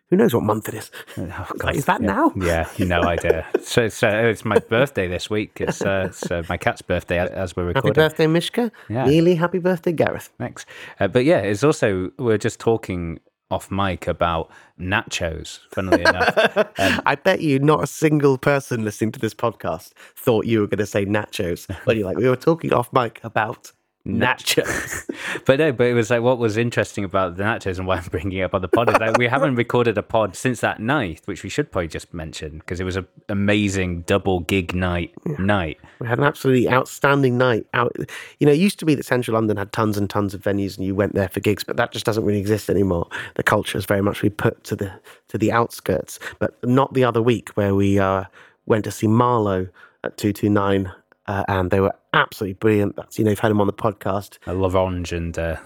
Who 0.09 0.17
knows 0.17 0.35
what 0.35 0.43
month 0.43 0.69
it 0.69 0.75
is? 0.75 0.91
Oh, 1.17 1.47
God, 1.57 1.75
is 1.75 1.85
that 1.85 2.01
yeah. 2.01 2.07
now? 2.07 2.31
Yeah, 2.35 2.69
no 2.79 3.01
idea. 3.01 3.45
so, 3.61 3.87
so 3.87 4.07
it's 4.07 4.45
my 4.45 4.59
birthday 4.59 5.07
this 5.07 5.29
week. 5.29 5.57
It's, 5.59 5.81
uh, 5.81 6.05
it's 6.09 6.29
uh, 6.29 6.43
my 6.47 6.57
cat's 6.57 6.83
birthday 6.83 7.19
as 7.19 7.55
we're 7.55 7.65
recording. 7.65 7.89
Happy 7.89 8.09
birthday, 8.09 8.27
Mishka. 8.27 8.71
Yeah. 8.87 9.05
Nearly 9.07 9.35
happy 9.35 9.57
birthday, 9.57 9.93
Gareth. 9.93 10.31
Thanks. 10.37 10.65
Uh, 10.99 11.07
but 11.07 11.25
yeah, 11.25 11.39
it's 11.39 11.63
also, 11.63 12.11
we're 12.19 12.37
just 12.37 12.59
talking 12.59 13.19
off 13.51 13.71
mic 13.71 14.07
about 14.07 14.51
nachos, 14.79 15.59
funnily 15.71 16.01
enough. 16.01 16.35
Um, 16.77 17.01
I 17.05 17.15
bet 17.15 17.41
you 17.41 17.59
not 17.59 17.83
a 17.83 17.87
single 17.87 18.37
person 18.37 18.83
listening 18.83 19.11
to 19.13 19.19
this 19.19 19.33
podcast 19.33 19.91
thought 20.15 20.45
you 20.45 20.59
were 20.59 20.67
going 20.67 20.79
to 20.79 20.85
say 20.85 21.05
nachos 21.05 21.69
when 21.85 21.97
you're 21.97 22.05
like, 22.05 22.17
we 22.17 22.27
were 22.27 22.35
talking 22.35 22.73
off 22.73 22.91
mic 22.91 23.21
about 23.23 23.71
nachos. 24.05 25.09
but 25.45 25.59
no, 25.59 25.71
but 25.71 25.87
it 25.87 25.93
was 25.93 26.09
like 26.09 26.21
what 26.21 26.37
was 26.37 26.57
interesting 26.57 27.03
about 27.03 27.37
the 27.37 27.43
nachos 27.43 27.77
and 27.77 27.87
why 27.87 27.97
I'm 27.97 28.03
bringing 28.05 28.37
it 28.37 28.41
up 28.43 28.53
on 28.53 28.61
the 28.61 28.67
pod 28.67 28.89
is 28.89 28.95
that 28.99 29.17
we 29.17 29.27
haven't 29.27 29.55
recorded 29.55 29.97
a 29.97 30.03
pod 30.03 30.35
since 30.35 30.61
that 30.61 30.79
night, 30.79 31.21
which 31.25 31.43
we 31.43 31.49
should 31.49 31.71
probably 31.71 31.87
just 31.87 32.13
mention 32.13 32.59
because 32.59 32.79
it 32.79 32.83
was 32.83 32.95
an 32.95 33.07
amazing 33.29 34.01
double 34.01 34.41
gig 34.41 34.75
night. 34.75 35.13
Yeah. 35.25 35.35
Night. 35.39 35.79
We 35.99 36.07
had 36.07 36.19
an 36.19 36.23
absolutely 36.23 36.69
outstanding 36.69 37.37
night. 37.37 37.65
Out, 37.73 37.95
you 38.39 38.45
know, 38.45 38.53
it 38.53 38.59
used 38.59 38.79
to 38.79 38.85
be 38.85 38.95
that 38.95 39.05
Central 39.05 39.35
London 39.35 39.57
had 39.57 39.71
tons 39.71 39.97
and 39.97 40.09
tons 40.09 40.33
of 40.33 40.41
venues, 40.41 40.77
and 40.77 40.85
you 40.85 40.93
went 40.93 41.15
there 41.15 41.29
for 41.29 41.39
gigs, 41.39 41.63
but 41.63 41.77
that 41.77 41.91
just 41.91 42.05
doesn't 42.05 42.23
really 42.23 42.39
exist 42.39 42.69
anymore. 42.69 43.07
The 43.35 43.43
culture 43.43 43.77
is 43.77 43.85
very 43.85 44.01
much 44.01 44.21
we 44.21 44.29
put 44.29 44.63
to 44.65 44.75
the 44.75 44.91
to 45.29 45.37
the 45.37 45.51
outskirts, 45.51 46.19
but 46.39 46.55
not 46.63 46.93
the 46.93 47.03
other 47.03 47.21
week 47.21 47.49
where 47.55 47.73
we 47.73 47.97
uh, 47.97 48.25
went 48.65 48.83
to 48.85 48.91
see 48.91 49.07
Marlowe 49.07 49.67
at 50.03 50.17
two 50.17 50.31
two 50.31 50.49
nine 50.49 50.91
uh, 51.27 51.43
and 51.47 51.71
they 51.71 51.79
were 51.79 51.93
absolutely 52.13 52.53
brilliant. 52.53 52.95
That's 52.95 53.17
you 53.17 53.25
know, 53.25 53.31
you've 53.31 53.39
had 53.39 53.49
them 53.49 53.61
on 53.61 53.67
the 53.67 53.73
podcast. 53.73 54.37
Uh, 54.47 54.53
L'Orange 54.53 55.11
and 55.11 55.37
uh, 55.37 55.57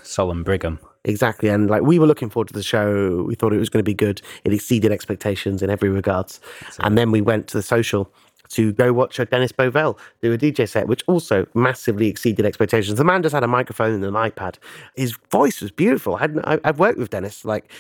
Brigham. 0.44 0.80
Exactly, 1.06 1.50
and 1.50 1.70
like 1.70 1.82
we 1.82 1.98
were 1.98 2.08
looking 2.08 2.30
forward 2.30 2.50
to 2.50 2.54
the 2.54 2.64
show. 2.64 3.24
We 3.24 3.36
thought 3.36 3.54
it 3.54 3.60
was 3.60 3.70
going 3.70 3.84
to 3.84 3.90
be 3.90 3.94
good. 3.94 4.22
It 4.44 4.54
exceeded 4.54 4.92
expectations 4.92 5.62
in 5.62 5.70
every 5.70 5.90
regards. 5.90 6.40
And 6.82 6.98
then 6.98 7.12
we 7.12 7.22
went 7.22 7.48
to 7.48 7.58
the 7.58 7.64
social 7.64 8.12
to 8.50 8.74
go 8.74 8.92
watch 8.92 9.20
a 9.20 9.26
Dennis 9.26 9.52
Bovell 9.52 9.98
do 10.22 10.34
a 10.34 10.38
DJ 10.38 10.68
set, 10.68 10.88
which 10.88 11.04
also 11.08 11.46
massively 11.54 12.08
exceeded 12.08 12.46
expectations. 12.46 12.98
The 12.98 13.04
man 13.04 13.22
just 13.22 13.34
had 13.34 13.44
a 13.44 13.48
microphone 13.48 13.94
and 13.94 14.04
an 14.04 14.14
iPad. 14.14 14.56
His 14.96 15.16
voice 15.32 15.62
was 15.62 15.72
beautiful. 15.72 16.16
I 16.16 16.20
hadn't, 16.20 16.46
I, 16.46 16.60
have 16.64 16.80
worked 16.80 16.98
with 16.98 17.12
Dennis 17.12 17.46
like 17.46 17.72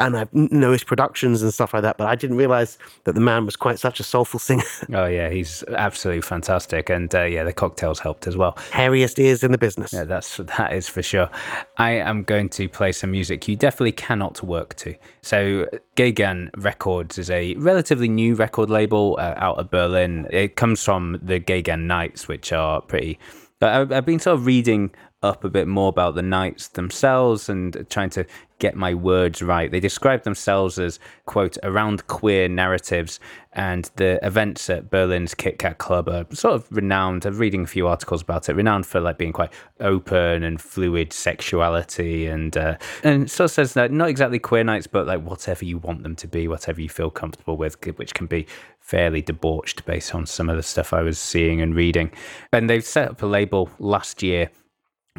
and 0.00 0.16
I've 0.16 0.32
know 0.32 0.72
his 0.72 0.82
productions 0.82 1.42
and 1.42 1.52
stuff 1.52 1.74
like 1.74 1.82
that, 1.82 1.98
but 1.98 2.08
I 2.08 2.14
didn't 2.14 2.36
realize 2.36 2.78
that 3.04 3.14
the 3.14 3.20
man 3.20 3.44
was 3.44 3.56
quite 3.56 3.78
such 3.78 4.00
a 4.00 4.02
soulful 4.02 4.40
singer. 4.40 4.64
oh 4.94 5.06
yeah, 5.06 5.28
he's 5.28 5.62
absolutely 5.68 6.22
fantastic, 6.22 6.88
and 6.88 7.14
uh, 7.14 7.24
yeah, 7.24 7.44
the 7.44 7.52
cocktails 7.52 8.00
helped 8.00 8.26
as 8.26 8.36
well. 8.36 8.52
Hairiest 8.70 9.18
ears 9.18 9.44
in 9.44 9.52
the 9.52 9.58
business. 9.58 9.92
Yeah, 9.92 10.04
that's 10.04 10.38
that 10.38 10.72
is 10.72 10.88
for 10.88 11.02
sure. 11.02 11.28
I 11.76 11.92
am 11.92 12.22
going 12.22 12.48
to 12.50 12.68
play 12.68 12.92
some 12.92 13.10
music 13.10 13.46
you 13.46 13.56
definitely 13.56 13.92
cannot 13.92 14.42
work 14.42 14.74
to. 14.76 14.94
So, 15.22 15.68
Gegen 15.96 16.50
Records 16.56 17.18
is 17.18 17.30
a 17.30 17.54
relatively 17.54 18.08
new 18.08 18.34
record 18.34 18.70
label 18.70 19.16
uh, 19.18 19.34
out 19.36 19.58
of 19.58 19.70
Berlin. 19.70 20.26
It 20.30 20.56
comes 20.56 20.82
from 20.82 21.18
the 21.22 21.38
Gegen 21.38 21.86
Nights, 21.86 22.28
which 22.28 22.52
are 22.52 22.80
pretty. 22.80 23.18
I've 23.62 24.06
been 24.06 24.18
sort 24.18 24.38
of 24.38 24.46
reading 24.46 24.90
up 25.22 25.44
a 25.44 25.50
bit 25.50 25.68
more 25.68 25.88
about 25.88 26.14
the 26.14 26.22
Nights 26.22 26.68
themselves 26.68 27.48
and 27.48 27.86
trying 27.90 28.10
to 28.10 28.24
get 28.58 28.74
my 28.74 28.94
words 28.94 29.42
right. 29.42 29.70
They 29.70 29.80
describe 29.80 30.22
themselves 30.22 30.78
as, 30.78 30.98
quote, 31.26 31.58
around 31.62 32.06
queer 32.06 32.48
narratives, 32.48 33.20
and 33.52 33.90
the 33.96 34.24
events 34.24 34.70
at 34.70 34.90
Berlin's 34.90 35.34
Kit 35.34 35.58
Kat 35.58 35.78
Club 35.78 36.08
are 36.08 36.26
sort 36.32 36.54
of 36.54 36.66
renowned. 36.70 37.26
I'm 37.26 37.36
reading 37.36 37.62
a 37.62 37.66
few 37.66 37.86
articles 37.86 38.22
about 38.22 38.48
it, 38.48 38.54
renowned 38.54 38.86
for 38.86 39.00
like 39.00 39.18
being 39.18 39.32
quite 39.32 39.52
open 39.80 40.42
and 40.42 40.60
fluid 40.60 41.12
sexuality, 41.12 42.26
and 42.26 42.56
uh, 42.56 42.76
and 43.02 43.30
sort 43.30 43.46
of 43.46 43.50
says 43.50 43.74
that 43.74 43.90
not 43.90 44.08
exactly 44.08 44.38
queer 44.38 44.64
nights, 44.64 44.86
but 44.86 45.06
like 45.06 45.22
whatever 45.22 45.64
you 45.64 45.78
want 45.78 46.02
them 46.02 46.16
to 46.16 46.28
be, 46.28 46.48
whatever 46.48 46.80
you 46.80 46.88
feel 46.88 47.10
comfortable 47.10 47.56
with, 47.56 47.76
which 47.96 48.14
can 48.14 48.26
be 48.26 48.46
fairly 48.78 49.22
debauched 49.22 49.84
based 49.84 50.14
on 50.14 50.26
some 50.26 50.48
of 50.48 50.56
the 50.56 50.62
stuff 50.62 50.92
I 50.92 51.02
was 51.02 51.18
seeing 51.18 51.60
and 51.60 51.74
reading. 51.74 52.10
And 52.52 52.68
they've 52.68 52.84
set 52.84 53.10
up 53.10 53.22
a 53.22 53.26
label 53.26 53.70
last 53.78 54.22
year 54.22 54.50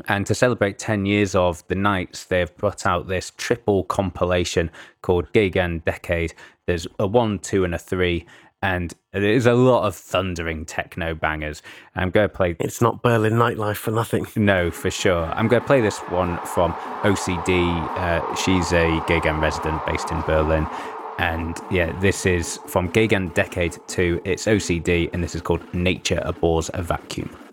and 0.08 0.26
to 0.26 0.36
celebrate 0.36 0.80
10 0.80 1.06
years 1.06 1.36
of 1.36 1.68
the 1.68 1.76
Nights, 1.76 2.26
they've 2.26 2.56
put 2.58 2.86
out 2.86 3.08
this 3.08 3.32
triple 3.38 3.84
compilation 3.84 4.72
called 5.02 5.32
Gegen 5.34 5.80
Decade. 5.80 6.34
There's 6.66 6.88
a 6.98 7.08
one, 7.08 7.40
two, 7.40 7.66
and 7.66 7.76
a 7.76 7.78
three. 7.78 8.26
And 8.64 8.94
there's 9.12 9.48
a 9.48 9.54
lot 9.54 9.88
of 9.88 9.96
thundering 9.96 10.66
techno 10.66 11.16
bangers. 11.16 11.64
I'm 11.96 12.12
going 12.12 12.30
to 12.30 12.36
play. 12.36 12.56
It's 12.60 12.80
not 12.80 13.02
Berlin 13.02 13.34
nightlife 13.34 13.78
for 13.78 13.92
nothing. 13.92 14.28
No, 14.36 14.70
for 14.70 14.92
sure. 14.92 15.26
I'm 15.26 15.48
going 15.48 15.62
to 15.62 15.68
play 15.68 15.82
this 15.82 15.98
one 16.00 16.38
from 16.46 16.74
OCD. 17.02 17.82
Uh, 17.98 18.36
she's 18.36 18.72
a 18.72 19.04
Gegen 19.08 19.40
resident 19.40 19.84
based 19.86 20.12
in 20.12 20.22
Berlin. 20.22 20.68
And 21.18 21.60
yeah, 21.70 22.00
this 22.00 22.26
is 22.26 22.60
from 22.68 22.88
Gegen 22.90 23.30
Decade 23.30 23.78
2. 23.88 24.22
It's 24.26 24.46
OCD, 24.46 25.10
and 25.12 25.24
this 25.24 25.36
is 25.36 25.42
called 25.42 25.62
Nature 25.74 26.22
Abhors 26.24 26.70
a 26.74 26.82
Vacuum. 26.82 27.51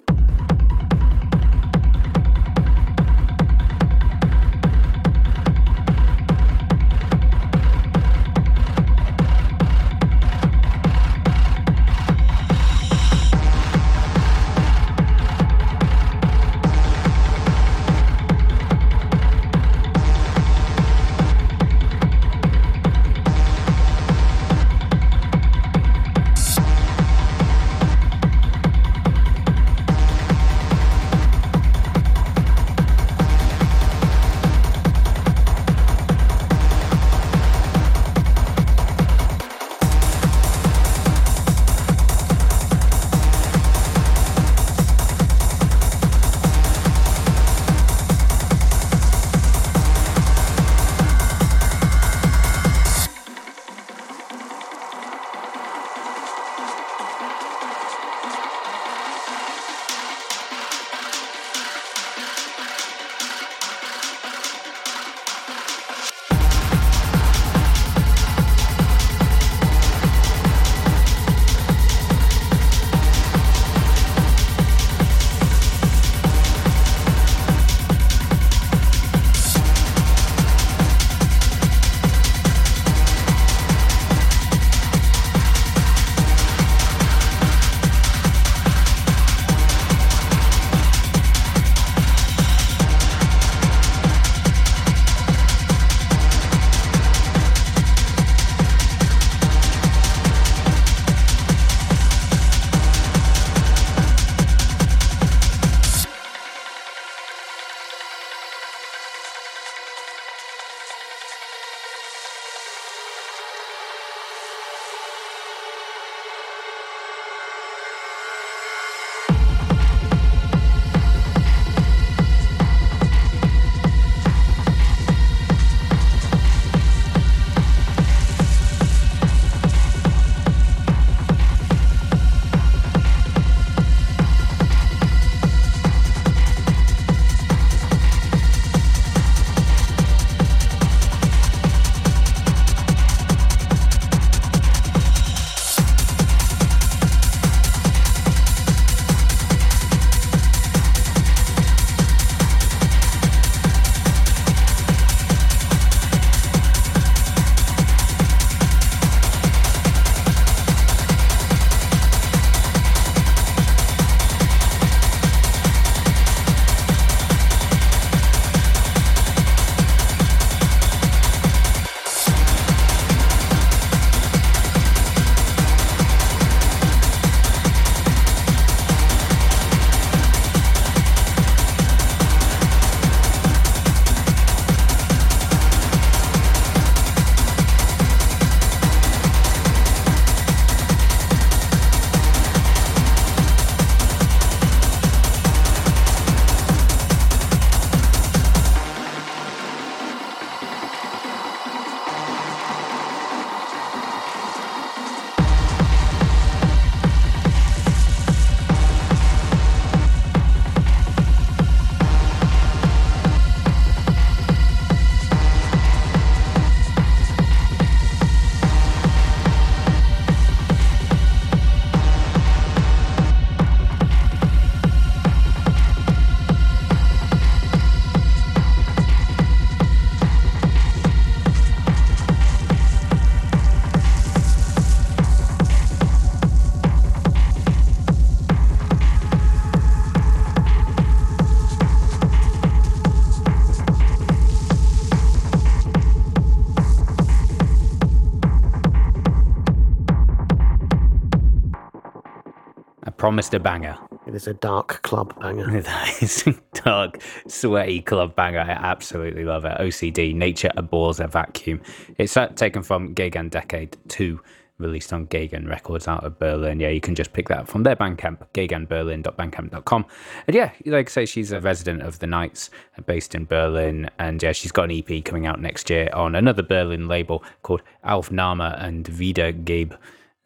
A 253.39 253.61
banger. 253.61 253.97
It 254.27 254.35
is 254.35 254.49
a 254.49 254.55
dark 254.55 255.01
club 255.03 255.39
banger. 255.41 255.81
That 255.83 256.23
is 256.23 256.45
a 256.45 256.55
dark, 256.75 257.23
sweaty 257.47 258.03
club 258.03 258.35
banger. 258.35 258.59
I 258.59 258.71
absolutely 258.71 259.45
love 259.45 259.65
it. 259.65 259.79
OCD, 259.79 260.35
Nature 260.35 260.73
Abhors 260.77 261.21
a 261.21 261.29
Vacuum. 261.29 261.81
It's 262.19 262.37
taken 262.57 262.83
from 262.83 263.15
Gegen 263.15 263.49
Decade 263.49 263.97
2, 264.09 264.41
released 264.79 265.13
on 265.13 265.27
Gegen 265.27 265.69
Records 265.69 266.09
out 266.09 266.25
of 266.25 266.37
Berlin. 266.41 266.81
Yeah, 266.81 266.89
you 266.89 267.01
can 267.01 267.15
just 267.15 267.33
pick 267.33 267.49
that 267.49 267.61
up 267.61 267.69
from 267.69 267.85
their 267.85 267.95
Bandcamp, 267.95 268.45
gegenberlin.bandcamp.com. 268.55 270.07
And 270.49 270.57
yeah, 270.57 270.73
like 270.85 271.09
I 271.09 271.11
say, 271.11 271.25
she's 271.27 271.53
a 271.53 271.61
resident 271.61 272.03
of 272.03 272.19
the 272.19 272.27
Nights, 272.27 272.71
based 273.07 273.37
in 273.37 273.45
Berlin. 273.45 274.11
And 274.19 274.43
yeah, 274.43 274.51
she's 274.51 274.73
got 274.73 274.91
an 274.91 275.03
EP 275.09 275.25
coming 275.25 275.47
out 275.47 275.61
next 275.61 275.89
year 275.91 276.11
on 276.13 276.35
another 276.35 276.65
Berlin 276.65 277.07
label 277.07 277.45
called 277.63 277.83
Alf 278.03 278.33
Nama 278.33 278.77
and 278.81 279.05
Wiedergabe 279.05 279.97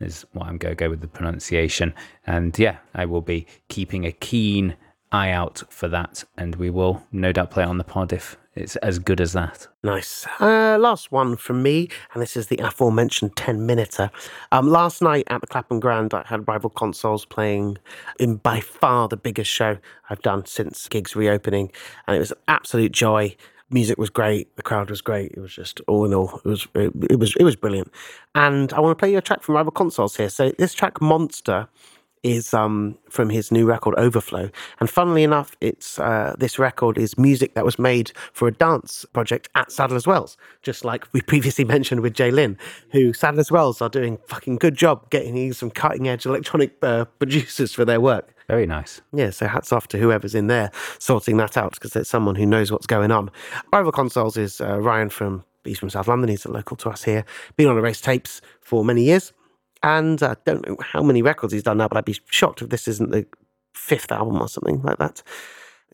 is 0.03 0.25
what 0.33 0.47
I'm 0.47 0.59
going 0.59 0.73
to 0.73 0.77
go 0.77 0.91
with 0.91 1.01
the 1.01 1.09
pronunciation. 1.09 1.95
And 2.27 2.59
yeah, 2.59 2.79
I 2.95 3.05
will 3.07 3.21
be 3.21 3.47
keeping 3.69 4.05
a 4.05 4.13
keen 4.13 4.77
eye 5.13 5.31
out 5.31 5.63
for 5.69 5.89
that, 5.89 6.25
and 6.37 6.57
we 6.57 6.71
will 6.71 7.03
no 7.13 7.33
doubt 7.33 7.51
play 7.51 7.63
it 7.63 7.69
on 7.69 7.79
the 7.79 7.85
pod 7.85 8.13
if 8.13 8.37
it's 8.55 8.77
as 8.77 8.99
good 8.99 9.21
as 9.21 9.33
that. 9.33 9.67
Nice. 9.83 10.27
Uh, 10.41 10.77
last 10.79 11.11
one 11.11 11.37
from 11.37 11.63
me, 11.63 11.89
and 12.13 12.23
this 12.23 12.37
is 12.37 12.49
the 12.49 12.59
aforementioned 12.59 13.37
10 13.37 13.65
minuter. 13.65 14.11
Um, 14.51 14.69
last 14.69 15.01
night 15.01 15.25
at 15.29 15.41
the 15.41 15.47
Clapham 15.47 15.81
Grand, 15.81 16.13
I 16.13 16.25
had 16.27 16.47
rival 16.47 16.71
consoles 16.71 17.25
playing 17.25 17.79
in 18.19 18.37
by 18.37 18.61
far 18.61 19.09
the 19.09 19.17
biggest 19.17 19.51
show 19.51 19.79
I've 20.11 20.23
done 20.23 20.45
since 20.47 20.89
gigs 20.89 21.17
reopening, 21.17 21.73
and 22.07 22.17
it 22.17 22.21
was 22.21 22.33
an 22.33 22.39
absolute 22.49 22.93
joy 22.93 23.37
music 23.73 23.99
was 23.99 24.11
great, 24.11 24.55
the 24.57 24.62
crowd 24.62 24.91
was 24.91 25.01
great. 25.01 25.33
It 25.33 25.41
was 25.41 25.55
just 25.55 25.81
all 25.89 26.05
in 26.05 26.14
all, 26.14 26.41
it 26.45 26.49
was 26.49 26.66
it, 26.75 26.93
it 27.11 27.18
was 27.18 27.35
it 27.37 27.45
was 27.45 27.57
brilliant. 27.57 27.91
And 28.35 28.73
I 28.73 28.81
want 28.81 28.97
to 28.97 29.01
play 29.01 29.11
you 29.12 29.18
a 29.18 29.23
track 29.23 29.43
from 29.43 29.57
Rival 29.57 29.73
Consoles 29.73 30.16
here. 30.16 30.29
So 30.29 30.53
this 30.59 30.75
track, 30.75 31.01
Monster, 31.01 31.68
is 32.23 32.55
um, 32.55 32.97
from 33.11 33.31
his 33.31 33.51
new 33.51 33.66
record 33.66 33.95
Overflow. 33.99 34.51
And 34.81 34.89
funnily 34.89 35.25
enough, 35.25 35.57
it's 35.61 35.99
uh, 35.99 36.35
this 36.39 36.59
record 36.59 36.99
is 36.99 37.18
music 37.18 37.55
that 37.55 37.64
was 37.64 37.79
made 37.79 38.12
for 38.33 38.47
a 38.49 38.53
dance 38.53 39.05
project 39.12 39.49
at 39.55 39.73
Sadler's 39.73 40.07
Wells, 40.07 40.37
just 40.62 40.85
like 40.85 41.12
we 41.12 41.20
previously 41.33 41.64
mentioned 41.64 42.01
with 42.01 42.14
Jlin, 42.14 42.57
who 42.91 43.12
Sadler's 43.12 43.51
Wells 43.51 43.83
are 43.83 43.89
doing 43.89 44.18
fucking 44.29 44.57
good 44.57 44.77
job 44.77 45.11
getting 45.11 45.53
some 45.53 45.70
cutting 45.70 46.09
edge 46.09 46.27
electronic 46.27 46.77
uh, 46.83 47.05
producers 47.18 47.73
for 47.73 47.85
their 47.85 48.01
work. 48.01 48.32
Very 48.49 48.66
nice. 48.66 49.01
Yeah, 49.12 49.30
so 49.30 49.47
hats 49.47 49.72
off 49.72 49.88
to 49.88 49.99
whoever's 49.99 50.34
in 50.34 50.47
there 50.47 50.70
sorting 50.99 51.36
that 51.38 51.57
out 51.57 51.72
because 51.72 51.95
it's 51.97 52.11
someone 52.11 52.34
who 52.34 52.47
knows 52.47 52.72
what's 52.72 52.86
going 52.86 53.11
on. 53.11 53.30
Rival 53.72 53.93
Consoles 53.93 54.36
is 54.36 54.61
uh, 54.61 54.80
Ryan 54.80 55.09
from 55.09 55.45
he's 55.64 55.78
from 55.78 55.90
South 55.90 56.09
London. 56.09 56.28
He's 56.28 56.45
a 56.45 56.51
local 56.51 56.76
to 56.78 56.90
us 56.90 57.05
here. 57.05 57.24
Been 57.57 57.68
on 57.68 57.78
Erased 57.78 58.05
Tapes 58.05 58.40
for 58.61 58.84
many 58.84 59.05
years, 59.05 59.32
and 59.82 60.22
I 60.22 60.36
don't 60.45 60.66
know 60.66 60.76
how 60.80 61.03
many 61.03 61.22
records 61.22 61.53
he's 61.53 61.62
done 61.62 61.78
now, 61.78 61.88
but 61.88 61.97
I'd 61.97 62.05
be 62.05 62.18
shocked 62.26 62.62
if 62.62 62.68
this 62.68 62.88
isn't 62.88 63.11
the 63.11 63.26
fifth 63.74 64.12
album 64.12 64.40
or 64.40 64.49
something 64.49 64.82
like 64.82 64.99
that. 64.99 65.22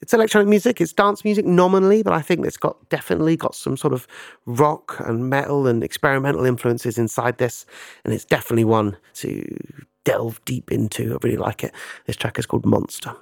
It's 0.00 0.14
electronic 0.14 0.48
music, 0.48 0.80
it's 0.80 0.92
dance 0.92 1.24
music 1.24 1.44
nominally, 1.44 2.04
but 2.04 2.12
I 2.12 2.22
think 2.22 2.46
it's 2.46 2.56
got 2.56 2.88
definitely 2.88 3.36
got 3.36 3.56
some 3.56 3.76
sort 3.76 3.92
of 3.92 4.06
rock 4.46 4.96
and 5.00 5.28
metal 5.28 5.66
and 5.66 5.82
experimental 5.82 6.44
influences 6.44 6.98
inside 6.98 7.38
this, 7.38 7.66
and 8.04 8.14
it's 8.14 8.24
definitely 8.24 8.64
one 8.64 8.96
to 9.14 9.44
delve 10.08 10.42
deep 10.46 10.72
into. 10.72 11.12
I 11.12 11.18
really 11.22 11.36
like 11.36 11.62
it. 11.62 11.74
This 12.06 12.16
track 12.16 12.38
is 12.38 12.46
called 12.46 12.64
Monster. 12.64 13.14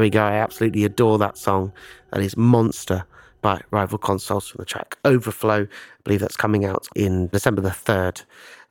There 0.00 0.06
we 0.06 0.08
go. 0.08 0.24
I 0.24 0.36
absolutely 0.36 0.84
adore 0.86 1.18
that 1.18 1.36
song. 1.36 1.74
That 2.10 2.22
is 2.22 2.34
Monster 2.34 3.04
by 3.42 3.60
Rival 3.70 3.98
Consoles 3.98 4.48
from 4.48 4.60
the 4.60 4.64
track 4.64 4.96
Overflow. 5.04 5.64
I 5.64 6.02
believe 6.04 6.20
that's 6.20 6.38
coming 6.38 6.64
out 6.64 6.88
in 6.96 7.26
December 7.26 7.60
the 7.60 7.68
3rd 7.68 8.24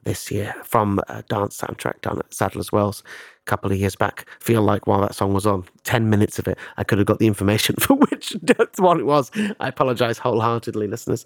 this 0.05 0.31
year 0.31 0.55
from 0.63 0.99
a 1.07 1.21
dance 1.21 1.61
soundtrack 1.61 2.01
done 2.01 2.17
at 2.17 2.33
Sadler's 2.33 2.71
Wells 2.71 3.03
a 3.05 3.45
couple 3.45 3.71
of 3.71 3.77
years 3.77 3.95
back. 3.95 4.25
Feel 4.39 4.63
like 4.63 4.87
while 4.87 5.01
that 5.01 5.13
song 5.13 5.35
was 5.35 5.45
on, 5.45 5.65
10 5.83 6.09
minutes 6.09 6.39
of 6.39 6.47
it, 6.47 6.57
I 6.77 6.83
could 6.83 6.97
have 6.97 7.05
got 7.05 7.19
the 7.19 7.27
information 7.27 7.75
for 7.79 7.93
which 7.93 8.35
one 8.79 8.99
it 8.99 9.05
was. 9.05 9.29
I 9.59 9.67
apologize 9.67 10.17
wholeheartedly, 10.17 10.87
listeners. 10.87 11.25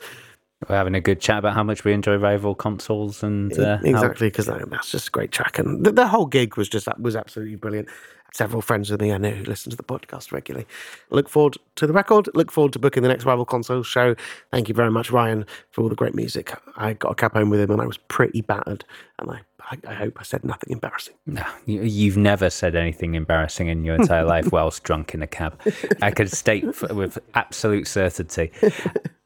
We're 0.67 0.75
having 0.75 0.95
a 0.95 1.01
good 1.01 1.21
chat 1.21 1.39
about 1.39 1.53
how 1.53 1.63
much 1.63 1.85
we 1.85 1.93
enjoy 1.93 2.17
rival 2.17 2.55
consoles 2.55 3.23
and 3.23 3.57
uh, 3.57 3.79
exactly 3.83 4.27
because 4.27 4.47
that's 4.47 4.91
just 4.91 5.07
a 5.07 5.11
great 5.11 5.31
track 5.31 5.59
and 5.59 5.85
the, 5.85 5.91
the, 5.91 6.07
whole 6.07 6.25
gig 6.25 6.57
was 6.57 6.69
just 6.69 6.87
was 6.99 7.15
absolutely 7.15 7.55
brilliant 7.55 7.89
several 8.33 8.61
friends 8.61 8.89
with 8.89 8.99
me 8.99 9.13
I 9.13 9.17
know 9.17 9.29
who 9.29 9.43
listen 9.45 9.69
to 9.69 9.77
the 9.77 9.83
podcast 9.83 10.31
regularly. 10.31 10.67
Look 11.09 11.29
forward 11.29 11.57
to 11.75 11.87
the 11.87 11.93
record. 11.93 12.29
Look 12.33 12.51
forward 12.51 12.73
to 12.73 12.79
booking 12.79 13.03
the 13.03 13.09
next 13.09 13.25
Rival 13.25 13.45
Console 13.45 13.83
show. 13.83 14.15
Thank 14.51 14.67
you 14.67 14.75
very 14.75 14.91
much, 14.91 15.11
Ryan, 15.11 15.45
for 15.69 15.81
all 15.81 15.89
the 15.89 15.95
great 15.95 16.15
music. 16.15 16.53
I 16.75 16.93
got 16.93 17.11
a 17.11 17.15
cab 17.15 17.33
home 17.33 17.49
with 17.49 17.59
him 17.59 17.71
and 17.71 17.81
I 17.81 17.85
was 17.85 17.97
pretty 17.97 18.41
battered. 18.41 18.83
And 19.19 19.31
I, 19.31 19.41
I, 19.59 19.77
I 19.87 19.93
hope 19.93 20.17
I 20.19 20.23
said 20.23 20.43
nothing 20.43 20.71
embarrassing. 20.71 21.13
No, 21.25 21.45
you've 21.65 22.17
never 22.17 22.49
said 22.49 22.75
anything 22.75 23.15
embarrassing 23.15 23.67
in 23.67 23.85
your 23.85 23.95
entire 23.95 24.25
life 24.25 24.51
whilst 24.51 24.83
drunk 24.83 25.13
in 25.13 25.21
a 25.21 25.27
cab. 25.27 25.61
I 26.01 26.11
could 26.11 26.31
state 26.31 26.65
with 26.91 27.19
absolute 27.35 27.87
certainty. 27.87 28.51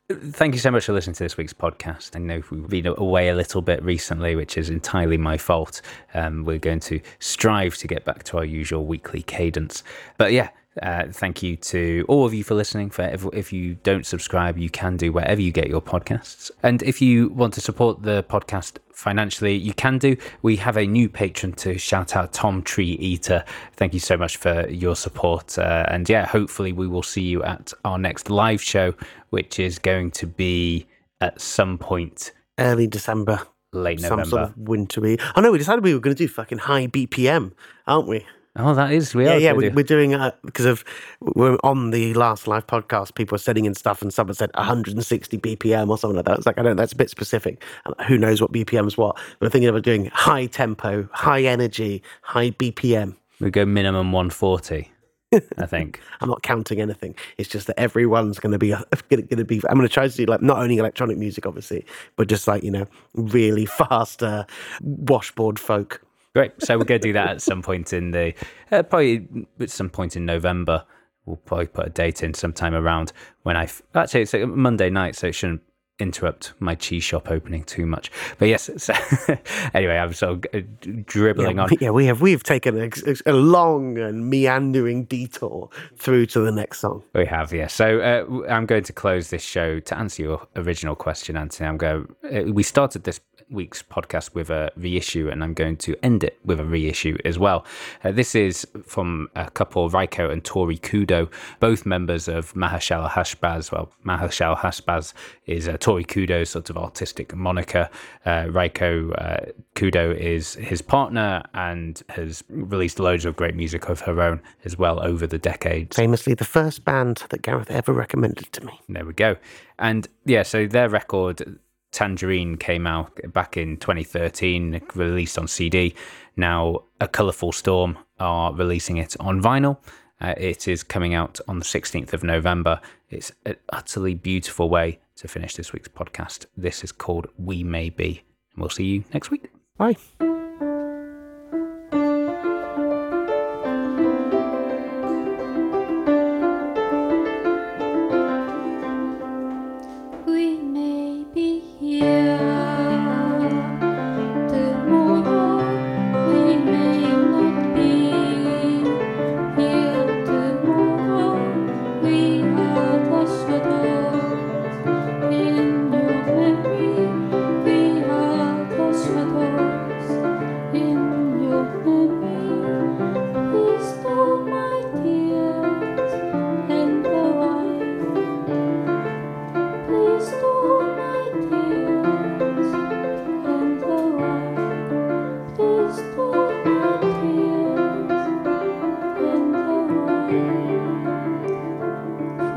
Thank 0.10 0.54
you 0.54 0.62
so 0.62 0.72
much 0.72 0.86
for 0.86 0.94
listening 0.94 1.16
to 1.16 1.24
this 1.26 1.36
week's 1.36 1.52
podcast. 1.52 2.16
I 2.16 2.20
know 2.20 2.42
we've 2.50 2.70
been 2.70 2.88
away 2.88 3.28
a 3.28 3.36
little 3.36 3.62
bit 3.62 3.84
recently, 3.84 4.38
which 4.38 4.58
is 4.58 4.70
entirely 4.70 5.18
my 5.18 5.36
fault. 5.36 5.82
Um, 6.14 6.46
we're 6.46 6.60
going 6.60 6.80
to 6.82 7.02
strive 7.20 7.76
to 7.80 7.88
get 7.88 8.06
back 8.06 8.24
to 8.24 8.38
our 8.38 8.46
usual 8.46 8.86
weekly 8.86 9.22
cadence. 9.22 9.84
But 10.18 10.32
yeah, 10.32 10.52
uh, 10.82 11.08
thank 11.12 11.44
you 11.44 11.56
to 11.58 12.06
all 12.08 12.26
of 12.26 12.34
you 12.34 12.44
for 12.44 12.56
listening. 12.56 12.90
For 12.90 13.04
if, 13.04 13.26
if, 13.34 13.54
you 13.54 13.76
don't 13.84 14.06
subscribe, 14.06 14.58
you 14.58 14.70
can 14.70 14.98
do 14.98 15.12
wherever 15.12 15.42
you 15.42 15.52
get 15.52 15.68
your 15.68 15.82
podcasts. 15.82 16.52
And 16.64 16.84
if 16.84 17.02
you 17.02 17.30
want 17.30 17.54
to 17.56 17.62
support 17.62 18.04
the 18.04 18.24
podcast 18.24 18.78
financially, 18.94 19.56
you 19.56 19.74
can 19.74 19.98
do. 19.98 20.18
We 20.42 20.56
have 20.58 20.78
a 20.78 20.86
new 20.86 21.10
patron 21.10 21.54
to 21.54 21.78
shout 21.78 22.16
out, 22.16 22.34
Tom 22.34 22.62
Tree 22.62 22.98
Eater. 23.00 23.44
Thank 23.74 23.94
you 23.94 24.00
so 24.00 24.18
much 24.18 24.38
for 24.38 24.68
your 24.70 24.96
support. 24.96 25.58
Uh, 25.58 25.86
and 25.88 26.10
yeah, 26.10 26.26
hopefully 26.26 26.72
we 26.72 26.88
will 26.88 27.04
see 27.04 27.22
you 27.22 27.44
at 27.44 27.74
our 27.86 27.98
next 27.98 28.30
live 28.30 28.62
show, 28.62 28.94
which 29.30 29.60
is 29.60 29.80
going 29.80 30.12
to 30.12 30.28
be 30.28 30.88
at 31.22 31.40
some 31.42 31.78
point 31.78 32.32
early 32.58 32.88
December. 32.88 33.42
Late 33.74 34.00
November. 34.00 34.24
Some 34.24 34.30
sort 34.30 34.44
of 34.44 34.58
wintry. 34.58 35.20
I 35.20 35.34
oh, 35.36 35.42
know 35.42 35.52
we 35.52 35.58
decided 35.58 35.84
we 35.84 35.94
were 35.94 36.00
going 36.00 36.16
to 36.16 36.24
do 36.24 36.30
fucking 36.30 36.58
high 36.58 36.88
BPM, 36.88 37.52
aren't 37.86 38.08
we? 38.08 38.26
Oh, 38.60 38.74
that 38.74 38.92
is 38.92 39.14
we 39.14 39.26
yeah. 39.26 39.38
Yeah, 39.38 39.54
we, 39.54 39.68
are 39.68 39.84
doing 39.84 40.16
uh, 40.16 40.32
because 40.44 40.66
of 40.66 40.84
we're 41.22 41.58
on 41.64 41.92
the 41.92 42.14
last 42.16 42.48
live 42.48 42.66
podcast. 42.66 43.14
People 43.14 43.36
are 43.36 43.40
sending 43.40 43.66
in 43.66 43.76
stuff, 43.76 44.02
and 44.02 44.12
someone 44.12 44.34
said 44.34 44.50
160 44.56 45.38
BPM 45.38 45.90
or 45.90 45.98
something 45.98 46.16
like 46.16 46.26
that. 46.26 46.38
It's 46.40 46.48
like 46.48 46.58
I 46.58 46.64
don't. 46.64 46.76
That's 46.76 46.94
a 46.94 46.96
bit 46.96 47.10
specific. 47.12 47.64
Who 48.08 48.18
knows 48.18 48.42
what 48.42 48.52
BPM 48.52 48.88
is 48.88 48.98
what? 48.98 49.16
But 49.40 49.46
I'm 49.46 49.52
thinking 49.52 49.70
of 49.70 49.82
doing 49.84 50.06
high 50.08 50.48
tempo, 50.48 51.08
high 51.14 51.44
energy, 51.44 52.02
high 52.24 52.52
BPM. 52.52 53.16
We 53.40 53.52
go 53.52 53.66
minimum 53.66 54.12
140. 54.12 54.90
I 55.34 55.40
think 55.66 56.00
I'm 56.22 56.30
not 56.30 56.42
counting 56.42 56.80
anything. 56.80 57.16
It's 57.38 57.50
just 57.50 57.68
that 57.68 57.80
everyone's 57.80 58.40
going 58.40 58.54
to 58.54 58.58
be 58.58 58.70
going 59.10 59.28
to 59.28 59.46
be. 59.46 59.62
I'm 59.70 59.78
going 59.78 59.88
to 59.88 59.94
try 59.94 60.08
to 60.08 60.16
do 60.16 60.26
like 60.26 60.42
not 60.42 60.58
only 60.58 60.78
electronic 60.78 61.18
music, 61.18 61.46
obviously, 61.46 61.86
but 62.16 62.28
just 62.28 62.48
like 62.48 62.64
you 62.64 62.72
know, 62.72 62.88
really 63.14 63.66
fast 63.68 64.24
uh, 64.24 64.46
washboard 64.82 65.60
folk. 65.60 66.02
Great. 66.38 66.52
So 66.64 66.78
we're 66.78 66.84
going 66.84 67.02
to 67.02 67.08
do 67.08 67.14
that 67.14 67.30
at 67.30 67.42
some 67.42 67.64
point 67.64 67.94
in 67.94 68.12
the 68.12 68.32
uh, 68.72 68.84
probably 68.84 69.28
at 69.60 69.72
some 69.72 69.90
point 69.90 70.16
in 70.16 70.24
November. 70.24 70.86
We'll 71.26 71.38
probably 71.38 71.66
put 71.66 71.88
a 71.88 71.90
date 71.90 72.22
in 72.22 72.36
sometime 72.36 72.76
around 72.76 73.12
when 73.42 73.58
I 73.58 73.68
actually 73.96 74.22
it's 74.22 74.36
a 74.36 74.46
Monday 74.46 74.92
night, 74.92 75.16
so 75.16 75.26
it 75.26 75.32
shouldn't 75.34 75.64
interrupt 75.98 76.54
my 76.60 76.76
cheese 76.76 77.04
shop 77.04 77.32
opening 77.32 77.64
too 77.64 77.88
much. 77.88 78.12
But 78.38 78.50
yes, 78.50 78.70
so 78.78 78.94
anyway, 79.74 79.98
I'm 79.98 80.14
sort 80.14 80.46
of 80.46 80.46
uh, 80.54 80.66
dribbling 81.06 81.58
yeah, 81.58 81.64
on. 81.64 81.70
Yeah, 81.82 81.90
we 81.90 82.06
have 82.06 82.22
we've 82.22 82.44
taken 82.44 82.78
a, 82.78 83.16
a, 83.26 83.34
long 83.34 83.98
and 83.98 84.30
meandering 84.30 85.06
detour 85.06 85.70
through 85.96 86.28
to 86.28 86.40
the 86.42 86.52
next 86.52 86.82
song. 86.82 87.04
We 87.16 87.26
have, 87.26 87.52
yeah. 87.52 87.66
So 87.66 88.00
uh, 88.00 88.52
I'm 88.52 88.68
going 88.68 88.84
to 88.84 88.94
close 88.94 89.32
this 89.32 89.44
show 89.44 89.80
to 89.80 89.98
answer 89.98 90.22
your 90.22 90.48
original 90.56 90.96
question, 90.96 91.36
Anthony. 91.36 91.68
I'm 91.68 91.78
going. 91.78 92.16
Uh, 92.24 92.52
we 92.54 92.62
started 92.62 93.06
this 93.06 93.20
week's 93.50 93.82
podcast 93.82 94.34
with 94.34 94.50
a 94.50 94.72
reissue, 94.76 95.30
and 95.30 95.44
I'm 95.44 95.54
going 95.54 95.78
to 95.78 95.96
end 96.04 96.24
it 96.24 96.40
with 96.44 96.60
a 96.60 96.66
reissue 96.66 97.18
as 97.26 97.40
well. 97.40 97.66
Uh, 98.04 98.12
this 98.12 98.36
is 98.36 98.68
from 98.86 99.30
a 99.36 99.50
couple, 99.50 99.90
Reiko 99.90 100.32
and 100.32 100.44
Tori 100.44 100.78
Kudo, 100.78 101.30
both 101.60 101.86
members 101.86 102.28
of 102.28 102.56
Maher 102.56 102.80
Shalal 102.80 103.10
Hash 103.10 103.36
Baz. 103.36 103.72
Well, 103.72 103.92
Maher 104.04 104.28
Shalal 104.30 104.58
Hash 104.58 104.82
Baz 104.82 105.14
is 105.46 105.68
uh, 105.68 105.78
Tori 105.80 106.04
Kudo's 106.04 106.50
sort 106.50 106.70
of 106.70 106.78
artistic 106.78 107.36
moniker. 107.36 107.90
Uh, 108.26 108.46
Reiko 108.46 109.14
uh, 109.18 109.52
Kudo 109.76 110.16
is 110.16 110.56
his 110.56 110.82
partner 110.82 111.44
and 111.54 112.02
has 112.10 112.44
released 112.50 113.00
loads 113.00 113.26
of 113.26 113.36
great 113.36 113.56
music 113.56 113.90
of 113.90 114.02
her 114.02 114.22
own 114.22 114.42
as 114.66 114.78
well 114.78 115.00
over 115.00 115.28
the 115.28 115.38
decades. 115.38 115.96
Famously, 115.96 116.34
the 116.34 116.46
first 116.46 116.84
band 116.84 117.24
that 117.30 117.42
Gareth 117.42 117.72
ever 117.72 117.94
recommended 117.94 118.52
to 118.54 118.66
me. 118.66 118.80
There 118.90 119.06
we 119.06 119.14
go. 119.14 119.38
And 119.80 120.08
yeah, 120.26 120.44
so 120.44 120.68
their 120.68 120.90
record 120.90 121.60
Tangerine 121.98 122.58
came 122.58 122.86
out 122.86 123.20
back 123.34 123.58
in 123.58 123.76
2013, 123.78 124.82
released 124.94 125.40
on 125.40 125.48
CD. 125.48 125.96
Now, 126.36 126.84
A 127.02 127.08
Colourful 127.08 127.52
Storm 127.52 127.98
are 128.20 128.54
releasing 128.54 128.98
it 128.98 129.16
on 129.20 129.42
vinyl. 129.42 129.80
Uh, 130.22 130.36
it 130.38 130.68
is 130.68 130.84
coming 130.84 131.16
out 131.16 131.40
on 131.48 131.58
the 131.58 131.66
16th 131.66 132.14
of 132.14 132.24
November. 132.24 132.80
It's 133.10 133.32
an 133.48 133.56
utterly 133.70 134.14
beautiful 134.14 134.70
way 134.70 135.00
to 135.16 135.28
finish 135.28 135.56
this 135.56 135.74
week's 135.74 135.88
podcast. 135.88 136.46
This 136.56 136.84
is 136.84 136.92
called 136.92 137.30
We 137.36 137.64
May 137.64 137.90
Be. 137.90 138.22
And 138.54 138.62
we'll 138.62 138.70
see 138.70 138.86
you 138.86 139.04
next 139.12 139.32
week. 139.32 139.50
Bye. 139.78 140.37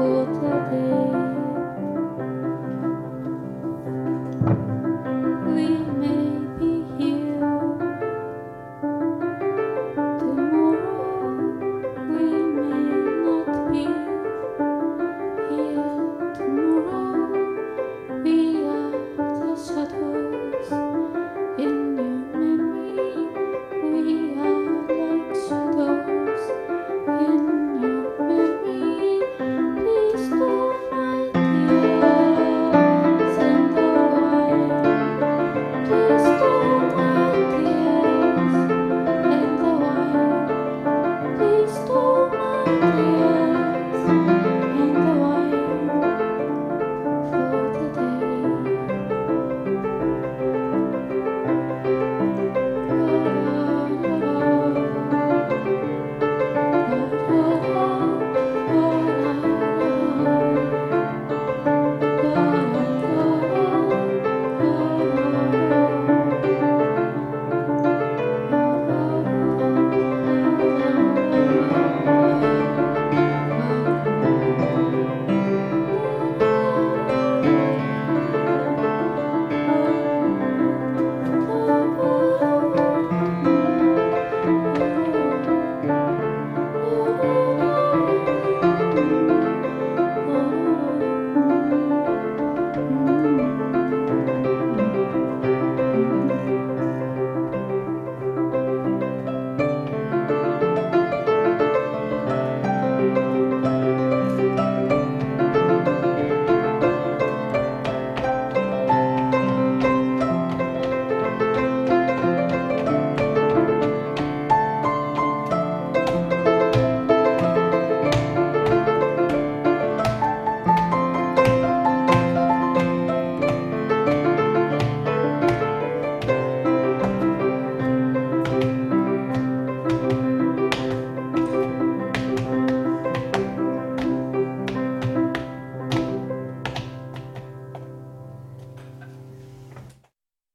for 0.00 0.24
today. 0.32 1.39